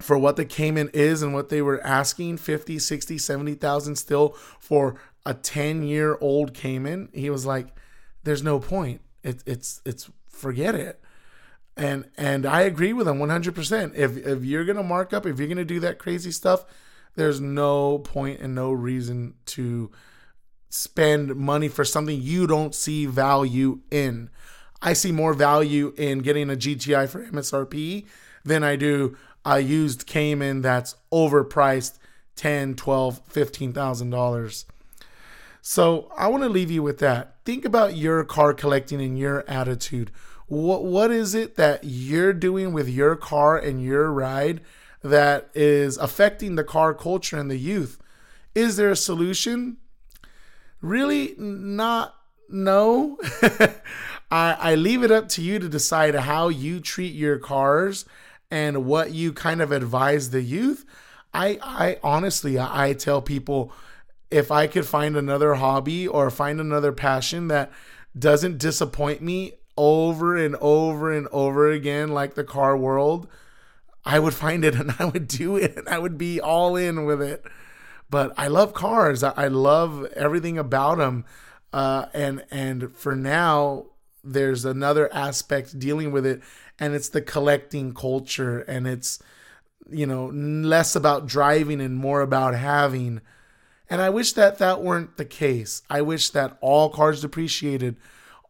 for 0.00 0.18
what 0.18 0.36
the 0.36 0.44
Cayman 0.44 0.90
is 0.92 1.22
and 1.22 1.34
what 1.34 1.48
they 1.48 1.62
were 1.62 1.84
asking 1.86 2.38
50, 2.38 2.78
60, 2.78 3.18
70,000 3.18 3.96
still 3.96 4.30
for 4.58 4.96
a 5.24 5.34
10 5.34 5.82
year 5.82 6.16
old 6.20 6.54
Cayman, 6.54 7.10
he 7.12 7.30
was 7.30 7.46
like, 7.46 7.68
there's 8.24 8.42
no 8.42 8.58
point. 8.58 9.02
It, 9.22 9.42
it's, 9.46 9.80
it's, 9.84 10.10
forget 10.28 10.74
it. 10.74 11.00
And, 11.76 12.06
and 12.16 12.46
I 12.46 12.62
agree 12.62 12.92
with 12.92 13.06
him 13.06 13.18
100%. 13.18 13.94
If, 13.94 14.16
if 14.16 14.44
you're 14.44 14.64
going 14.64 14.76
to 14.76 14.82
mark 14.82 15.12
up, 15.12 15.26
if 15.26 15.38
you're 15.38 15.48
going 15.48 15.58
to 15.58 15.64
do 15.64 15.80
that 15.80 15.98
crazy 15.98 16.30
stuff, 16.30 16.64
there's 17.14 17.40
no 17.40 17.98
point 17.98 18.40
and 18.40 18.54
no 18.54 18.72
reason 18.72 19.34
to 19.46 19.90
spend 20.68 21.34
money 21.36 21.68
for 21.68 21.84
something 21.84 22.20
you 22.20 22.46
don't 22.46 22.74
see 22.74 23.06
value 23.06 23.80
in. 23.90 24.30
I 24.80 24.94
see 24.94 25.12
more 25.12 25.34
value 25.34 25.92
in 25.96 26.20
getting 26.20 26.48
a 26.48 26.54
GTI 26.54 27.08
for 27.08 27.24
MSRP 27.26 28.06
than 28.44 28.62
I 28.62 28.76
do 28.76 29.16
a 29.44 29.60
used 29.60 30.06
Cayman 30.06 30.62
that's 30.62 30.96
overpriced 31.12 31.98
10, 32.36 32.74
12, 32.74 33.20
15,000 33.26 34.10
dollars. 34.10 34.66
So 35.62 36.10
I 36.16 36.28
want 36.28 36.42
to 36.42 36.48
leave 36.48 36.70
you 36.70 36.82
with 36.82 36.98
that. 36.98 37.36
Think 37.44 37.64
about 37.64 37.96
your 37.96 38.24
car 38.24 38.54
collecting 38.54 39.00
and 39.00 39.18
your 39.18 39.44
attitude. 39.48 40.10
What 40.46 40.84
what 40.84 41.10
is 41.10 41.34
it 41.34 41.56
that 41.56 41.84
you're 41.84 42.32
doing 42.32 42.72
with 42.72 42.88
your 42.88 43.14
car 43.14 43.58
and 43.58 43.82
your 43.82 44.10
ride 44.10 44.62
that 45.02 45.50
is 45.54 45.96
affecting 45.98 46.54
the 46.54 46.64
car 46.64 46.94
culture 46.94 47.38
and 47.38 47.50
the 47.50 47.58
youth? 47.58 48.00
Is 48.54 48.76
there 48.76 48.90
a 48.90 48.96
solution? 48.96 49.76
Really 50.80 51.34
not 51.38 52.16
no. 52.48 53.18
I, 54.30 54.56
I 54.58 54.74
leave 54.76 55.02
it 55.02 55.10
up 55.10 55.28
to 55.30 55.42
you 55.42 55.58
to 55.58 55.68
decide 55.68 56.14
how 56.14 56.48
you 56.48 56.80
treat 56.80 57.14
your 57.14 57.38
cars 57.38 58.04
and 58.50 58.84
what 58.84 59.12
you 59.12 59.32
kind 59.32 59.60
of 59.60 59.72
advise 59.72 60.30
the 60.30 60.42
youth. 60.42 60.84
I 61.32 61.58
I 61.62 61.98
honestly 62.02 62.58
I 62.58 62.94
tell 62.94 63.22
people 63.22 63.72
if 64.30 64.50
I 64.50 64.66
could 64.66 64.86
find 64.86 65.16
another 65.16 65.54
hobby 65.54 66.06
or 66.06 66.30
find 66.30 66.60
another 66.60 66.92
passion 66.92 67.48
that 67.48 67.70
doesn't 68.18 68.58
disappoint 68.58 69.22
me 69.22 69.54
over 69.76 70.36
and 70.36 70.56
over 70.56 71.12
and 71.12 71.26
over 71.32 71.70
again 71.70 72.08
like 72.08 72.34
the 72.34 72.44
car 72.44 72.76
world, 72.76 73.28
I 74.04 74.18
would 74.18 74.34
find 74.34 74.64
it 74.64 74.74
and 74.80 74.94
I 74.98 75.06
would 75.06 75.28
do 75.28 75.56
it 75.56 75.76
and 75.76 75.88
I 75.88 75.98
would 75.98 76.18
be 76.18 76.40
all 76.40 76.76
in 76.76 77.04
with 77.04 77.22
it. 77.22 77.44
But 78.08 78.32
I 78.36 78.48
love 78.48 78.74
cars. 78.74 79.22
I 79.22 79.46
love 79.46 80.04
everything 80.16 80.58
about 80.58 80.98
them. 80.98 81.24
Uh, 81.72 82.06
and 82.12 82.44
and 82.50 82.94
for 82.96 83.14
now, 83.14 83.86
there's 84.24 84.64
another 84.64 85.12
aspect 85.14 85.78
dealing 85.78 86.10
with 86.10 86.26
it, 86.26 86.42
and 86.80 86.94
it's 86.94 87.10
the 87.10 87.20
collecting 87.20 87.92
culture, 87.92 88.60
and 88.60 88.88
it's 88.88 89.22
you 89.88 90.06
know 90.06 90.26
less 90.26 90.96
about 90.96 91.26
driving 91.26 91.80
and 91.80 91.96
more 91.96 92.22
about 92.22 92.54
having. 92.54 93.20
And 93.90 94.00
I 94.00 94.08
wish 94.08 94.32
that 94.32 94.58
that 94.58 94.82
weren't 94.82 95.16
the 95.18 95.24
case. 95.24 95.82
I 95.90 96.00
wish 96.00 96.30
that 96.30 96.56
all 96.60 96.88
cars 96.88 97.20
depreciated, 97.20 97.96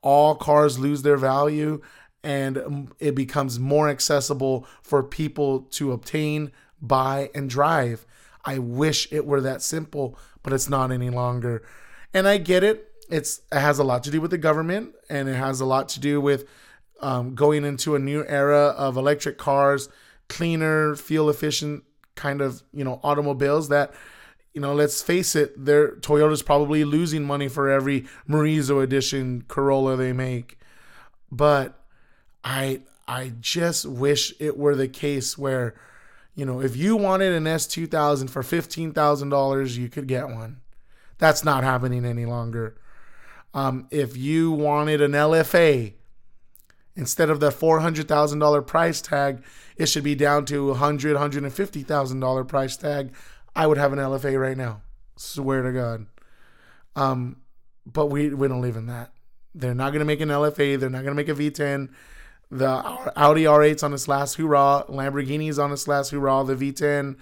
all 0.00 0.36
cars 0.36 0.78
lose 0.78 1.02
their 1.02 1.16
value, 1.16 1.82
and 2.22 2.58
um, 2.58 2.92
it 3.00 3.14
becomes 3.14 3.58
more 3.58 3.88
accessible 3.88 4.66
for 4.82 5.02
people 5.02 5.62
to 5.72 5.92
obtain, 5.92 6.52
buy, 6.80 7.30
and 7.34 7.50
drive. 7.50 8.06
I 8.44 8.58
wish 8.58 9.12
it 9.12 9.26
were 9.26 9.40
that 9.40 9.60
simple, 9.60 10.16
but 10.42 10.52
it's 10.52 10.68
not 10.68 10.92
any 10.92 11.10
longer. 11.10 11.62
And 12.14 12.28
I 12.28 12.38
get 12.38 12.62
it. 12.62 12.86
It's 13.08 13.40
it 13.50 13.58
has 13.58 13.80
a 13.80 13.84
lot 13.84 14.04
to 14.04 14.10
do 14.10 14.20
with 14.20 14.30
the 14.30 14.38
government, 14.38 14.94
and 15.08 15.28
it 15.28 15.34
has 15.34 15.60
a 15.60 15.66
lot 15.66 15.88
to 15.90 16.00
do 16.00 16.20
with 16.20 16.46
um, 17.00 17.34
going 17.34 17.64
into 17.64 17.94
a 17.94 17.98
new 17.98 18.24
era 18.26 18.74
of 18.76 18.96
electric 18.96 19.38
cars, 19.38 19.88
cleaner, 20.28 20.94
fuel 20.96 21.28
efficient 21.28 21.84
kind 22.14 22.40
of 22.40 22.62
you 22.72 22.84
know 22.84 23.00
automobiles 23.02 23.68
that 23.68 23.92
you 24.52 24.60
know, 24.60 24.74
let's 24.74 25.02
face 25.02 25.36
it, 25.36 25.64
their 25.64 25.92
Toyota's 25.96 26.42
probably 26.42 26.84
losing 26.84 27.24
money 27.24 27.48
for 27.48 27.70
every 27.70 28.06
Morizo 28.28 28.82
edition 28.82 29.44
Corolla 29.46 29.96
they 29.96 30.12
make. 30.12 30.58
But 31.30 31.78
I 32.42 32.82
I 33.06 33.32
just 33.40 33.86
wish 33.86 34.32
it 34.40 34.56
were 34.56 34.74
the 34.74 34.88
case 34.88 35.38
where, 35.38 35.74
you 36.34 36.44
know, 36.44 36.60
if 36.60 36.76
you 36.76 36.96
wanted 36.96 37.32
an 37.32 37.44
S2000 37.44 38.30
for 38.30 38.42
$15,000, 38.42 39.76
you 39.76 39.88
could 39.88 40.06
get 40.06 40.28
one. 40.28 40.60
That's 41.18 41.44
not 41.44 41.64
happening 41.64 42.04
any 42.04 42.24
longer. 42.24 42.76
Um, 43.52 43.88
if 43.90 44.16
you 44.16 44.52
wanted 44.52 45.00
an 45.00 45.12
LFA, 45.12 45.94
instead 46.96 47.30
of 47.30 47.40
the 47.40 47.50
$400,000 47.50 48.66
price 48.66 49.00
tag, 49.00 49.42
it 49.76 49.86
should 49.86 50.04
be 50.04 50.14
down 50.14 50.44
to 50.46 50.70
a 50.70 50.74
$100,000, 50.74 51.16
$150,000 51.16 52.48
price 52.48 52.76
tag. 52.76 53.12
I 53.54 53.66
would 53.66 53.78
have 53.78 53.92
an 53.92 53.98
LFA 53.98 54.40
right 54.40 54.56
now. 54.56 54.82
Swear 55.16 55.62
to 55.62 55.72
God. 55.72 56.06
Um, 56.96 57.36
but 57.86 58.06
we 58.06 58.32
we 58.34 58.48
don't 58.48 58.60
live 58.60 58.76
in 58.76 58.86
that. 58.86 59.12
They're 59.54 59.74
not 59.74 59.92
gonna 59.92 60.04
make 60.04 60.20
an 60.20 60.28
LFA. 60.28 60.78
They're 60.78 60.90
not 60.90 61.04
gonna 61.04 61.14
make 61.14 61.28
a 61.28 61.34
V10. 61.34 61.88
The 62.50 62.68
Audi 63.16 63.44
R8's 63.44 63.82
on 63.82 63.92
its 63.92 64.08
last 64.08 64.36
hurrah. 64.36 64.84
Lamborghini's 64.88 65.58
on 65.58 65.72
its 65.72 65.86
last 65.86 66.10
hurrah. 66.10 66.42
The 66.42 66.56
V10, 66.56 67.16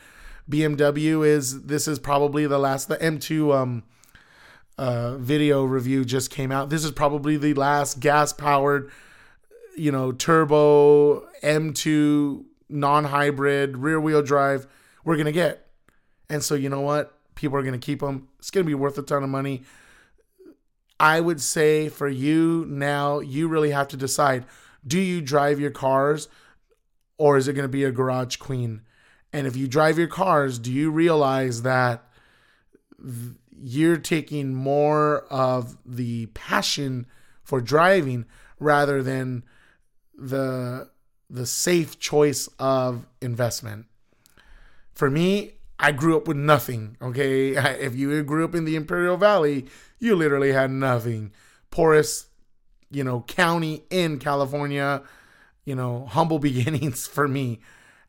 BMW 0.50 1.26
is 1.26 1.64
this 1.64 1.86
is 1.86 1.98
probably 1.98 2.46
the 2.46 2.58
last. 2.58 2.88
The 2.88 2.96
M2 2.96 3.54
um, 3.54 3.82
uh, 4.78 5.16
video 5.16 5.64
review 5.64 6.04
just 6.04 6.30
came 6.30 6.50
out. 6.50 6.70
This 6.70 6.84
is 6.84 6.92
probably 6.92 7.36
the 7.36 7.54
last 7.54 8.00
gas 8.00 8.32
powered, 8.32 8.90
you 9.78 9.92
know, 9.92 10.12
turbo 10.12 11.20
M2 11.42 12.44
non 12.68 13.04
hybrid 13.04 13.78
rear 13.78 14.00
wheel 14.00 14.22
drive 14.22 14.66
we're 15.04 15.16
gonna 15.16 15.32
get. 15.32 15.68
And 16.30 16.42
so, 16.42 16.54
you 16.54 16.68
know 16.68 16.80
what? 16.80 17.14
People 17.34 17.56
are 17.56 17.62
going 17.62 17.78
to 17.78 17.84
keep 17.84 18.00
them. 18.00 18.28
It's 18.38 18.50
going 18.50 18.64
to 18.64 18.68
be 18.68 18.74
worth 18.74 18.98
a 18.98 19.02
ton 19.02 19.22
of 19.22 19.30
money. 19.30 19.62
I 21.00 21.20
would 21.20 21.40
say 21.40 21.88
for 21.88 22.08
you 22.08 22.66
now, 22.68 23.20
you 23.20 23.48
really 23.48 23.70
have 23.70 23.88
to 23.88 23.96
decide 23.96 24.44
do 24.86 24.98
you 24.98 25.20
drive 25.20 25.60
your 25.60 25.70
cars 25.70 26.28
or 27.18 27.36
is 27.36 27.48
it 27.48 27.52
going 27.52 27.64
to 27.64 27.68
be 27.68 27.84
a 27.84 27.90
garage 27.90 28.36
queen? 28.36 28.82
And 29.32 29.46
if 29.46 29.56
you 29.56 29.68
drive 29.68 29.98
your 29.98 30.08
cars, 30.08 30.58
do 30.58 30.72
you 30.72 30.90
realize 30.90 31.62
that 31.62 32.04
you're 33.60 33.98
taking 33.98 34.54
more 34.54 35.20
of 35.30 35.76
the 35.84 36.26
passion 36.26 37.06
for 37.42 37.60
driving 37.60 38.24
rather 38.58 39.02
than 39.02 39.44
the 40.18 40.90
the 41.30 41.46
safe 41.46 41.98
choice 41.98 42.48
of 42.58 43.06
investment? 43.20 43.86
For 44.92 45.10
me, 45.10 45.52
I 45.78 45.92
grew 45.92 46.16
up 46.16 46.26
with 46.26 46.36
nothing. 46.36 46.96
Okay, 47.00 47.50
if 47.80 47.94
you 47.94 48.22
grew 48.22 48.44
up 48.44 48.54
in 48.54 48.64
the 48.64 48.76
Imperial 48.76 49.16
Valley, 49.16 49.66
you 49.98 50.16
literally 50.16 50.52
had 50.52 50.70
nothing. 50.70 51.32
Poorest, 51.70 52.26
you 52.90 53.04
know, 53.04 53.22
county 53.22 53.84
in 53.90 54.18
California. 54.18 55.02
You 55.64 55.74
know, 55.74 56.06
humble 56.10 56.38
beginnings 56.38 57.06
for 57.06 57.28
me, 57.28 57.60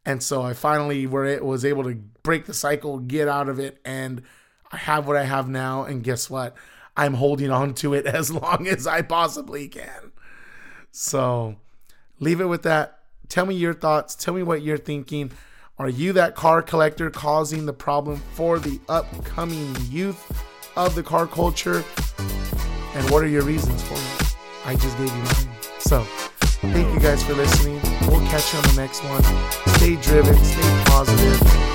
and 0.05 0.23
so 0.23 0.41
I 0.41 0.53
finally 0.53 1.05
were 1.05 1.41
was 1.43 1.63
able 1.63 1.83
to 1.83 1.95
break 2.23 2.45
the 2.45 2.53
cycle, 2.53 2.99
get 2.99 3.27
out 3.27 3.49
of 3.49 3.59
it, 3.59 3.79
and 3.85 4.23
I 4.71 4.77
have 4.77 5.07
what 5.07 5.17
I 5.17 5.23
have 5.23 5.49
now. 5.49 5.83
And 5.83 6.03
guess 6.03 6.29
what? 6.29 6.55
I'm 6.95 7.13
holding 7.13 7.49
on 7.49 7.73
to 7.75 7.93
it 7.93 8.05
as 8.07 8.31
long 8.31 8.67
as 8.67 8.87
I 8.87 9.01
possibly 9.01 9.67
can. 9.67 10.11
So, 10.91 11.55
leave 12.19 12.41
it 12.41 12.45
with 12.45 12.63
that. 12.63 12.99
Tell 13.27 13.45
me 13.45 13.55
your 13.55 13.73
thoughts. 13.73 14.15
Tell 14.15 14.33
me 14.33 14.43
what 14.43 14.61
you're 14.61 14.77
thinking. 14.77 15.31
Are 15.77 15.89
you 15.89 16.13
that 16.13 16.35
car 16.35 16.61
collector 16.61 17.09
causing 17.09 17.65
the 17.65 17.73
problem 17.73 18.21
for 18.33 18.59
the 18.59 18.79
upcoming 18.89 19.75
youth 19.89 20.29
of 20.75 20.95
the 20.95 21.03
car 21.03 21.25
culture? 21.27 21.83
And 22.95 23.09
what 23.09 23.23
are 23.23 23.27
your 23.27 23.43
reasons 23.43 23.81
for 23.83 23.93
it? 23.93 24.35
I 24.65 24.75
just 24.75 24.97
gave 24.97 25.07
you 25.07 25.23
mine. 25.23 25.55
So, 25.79 26.03
thank 26.03 26.93
you 26.93 26.99
guys 26.99 27.23
for 27.23 27.33
listening. 27.33 27.79
We'll 28.09 28.25
catch 28.27 28.51
you 28.53 28.59
on 28.59 28.65
the 28.67 28.81
next 28.81 29.03
one. 29.05 29.23
Stay 29.75 29.95
driven, 29.95 30.35
stay 30.43 30.83
positive 30.85 31.68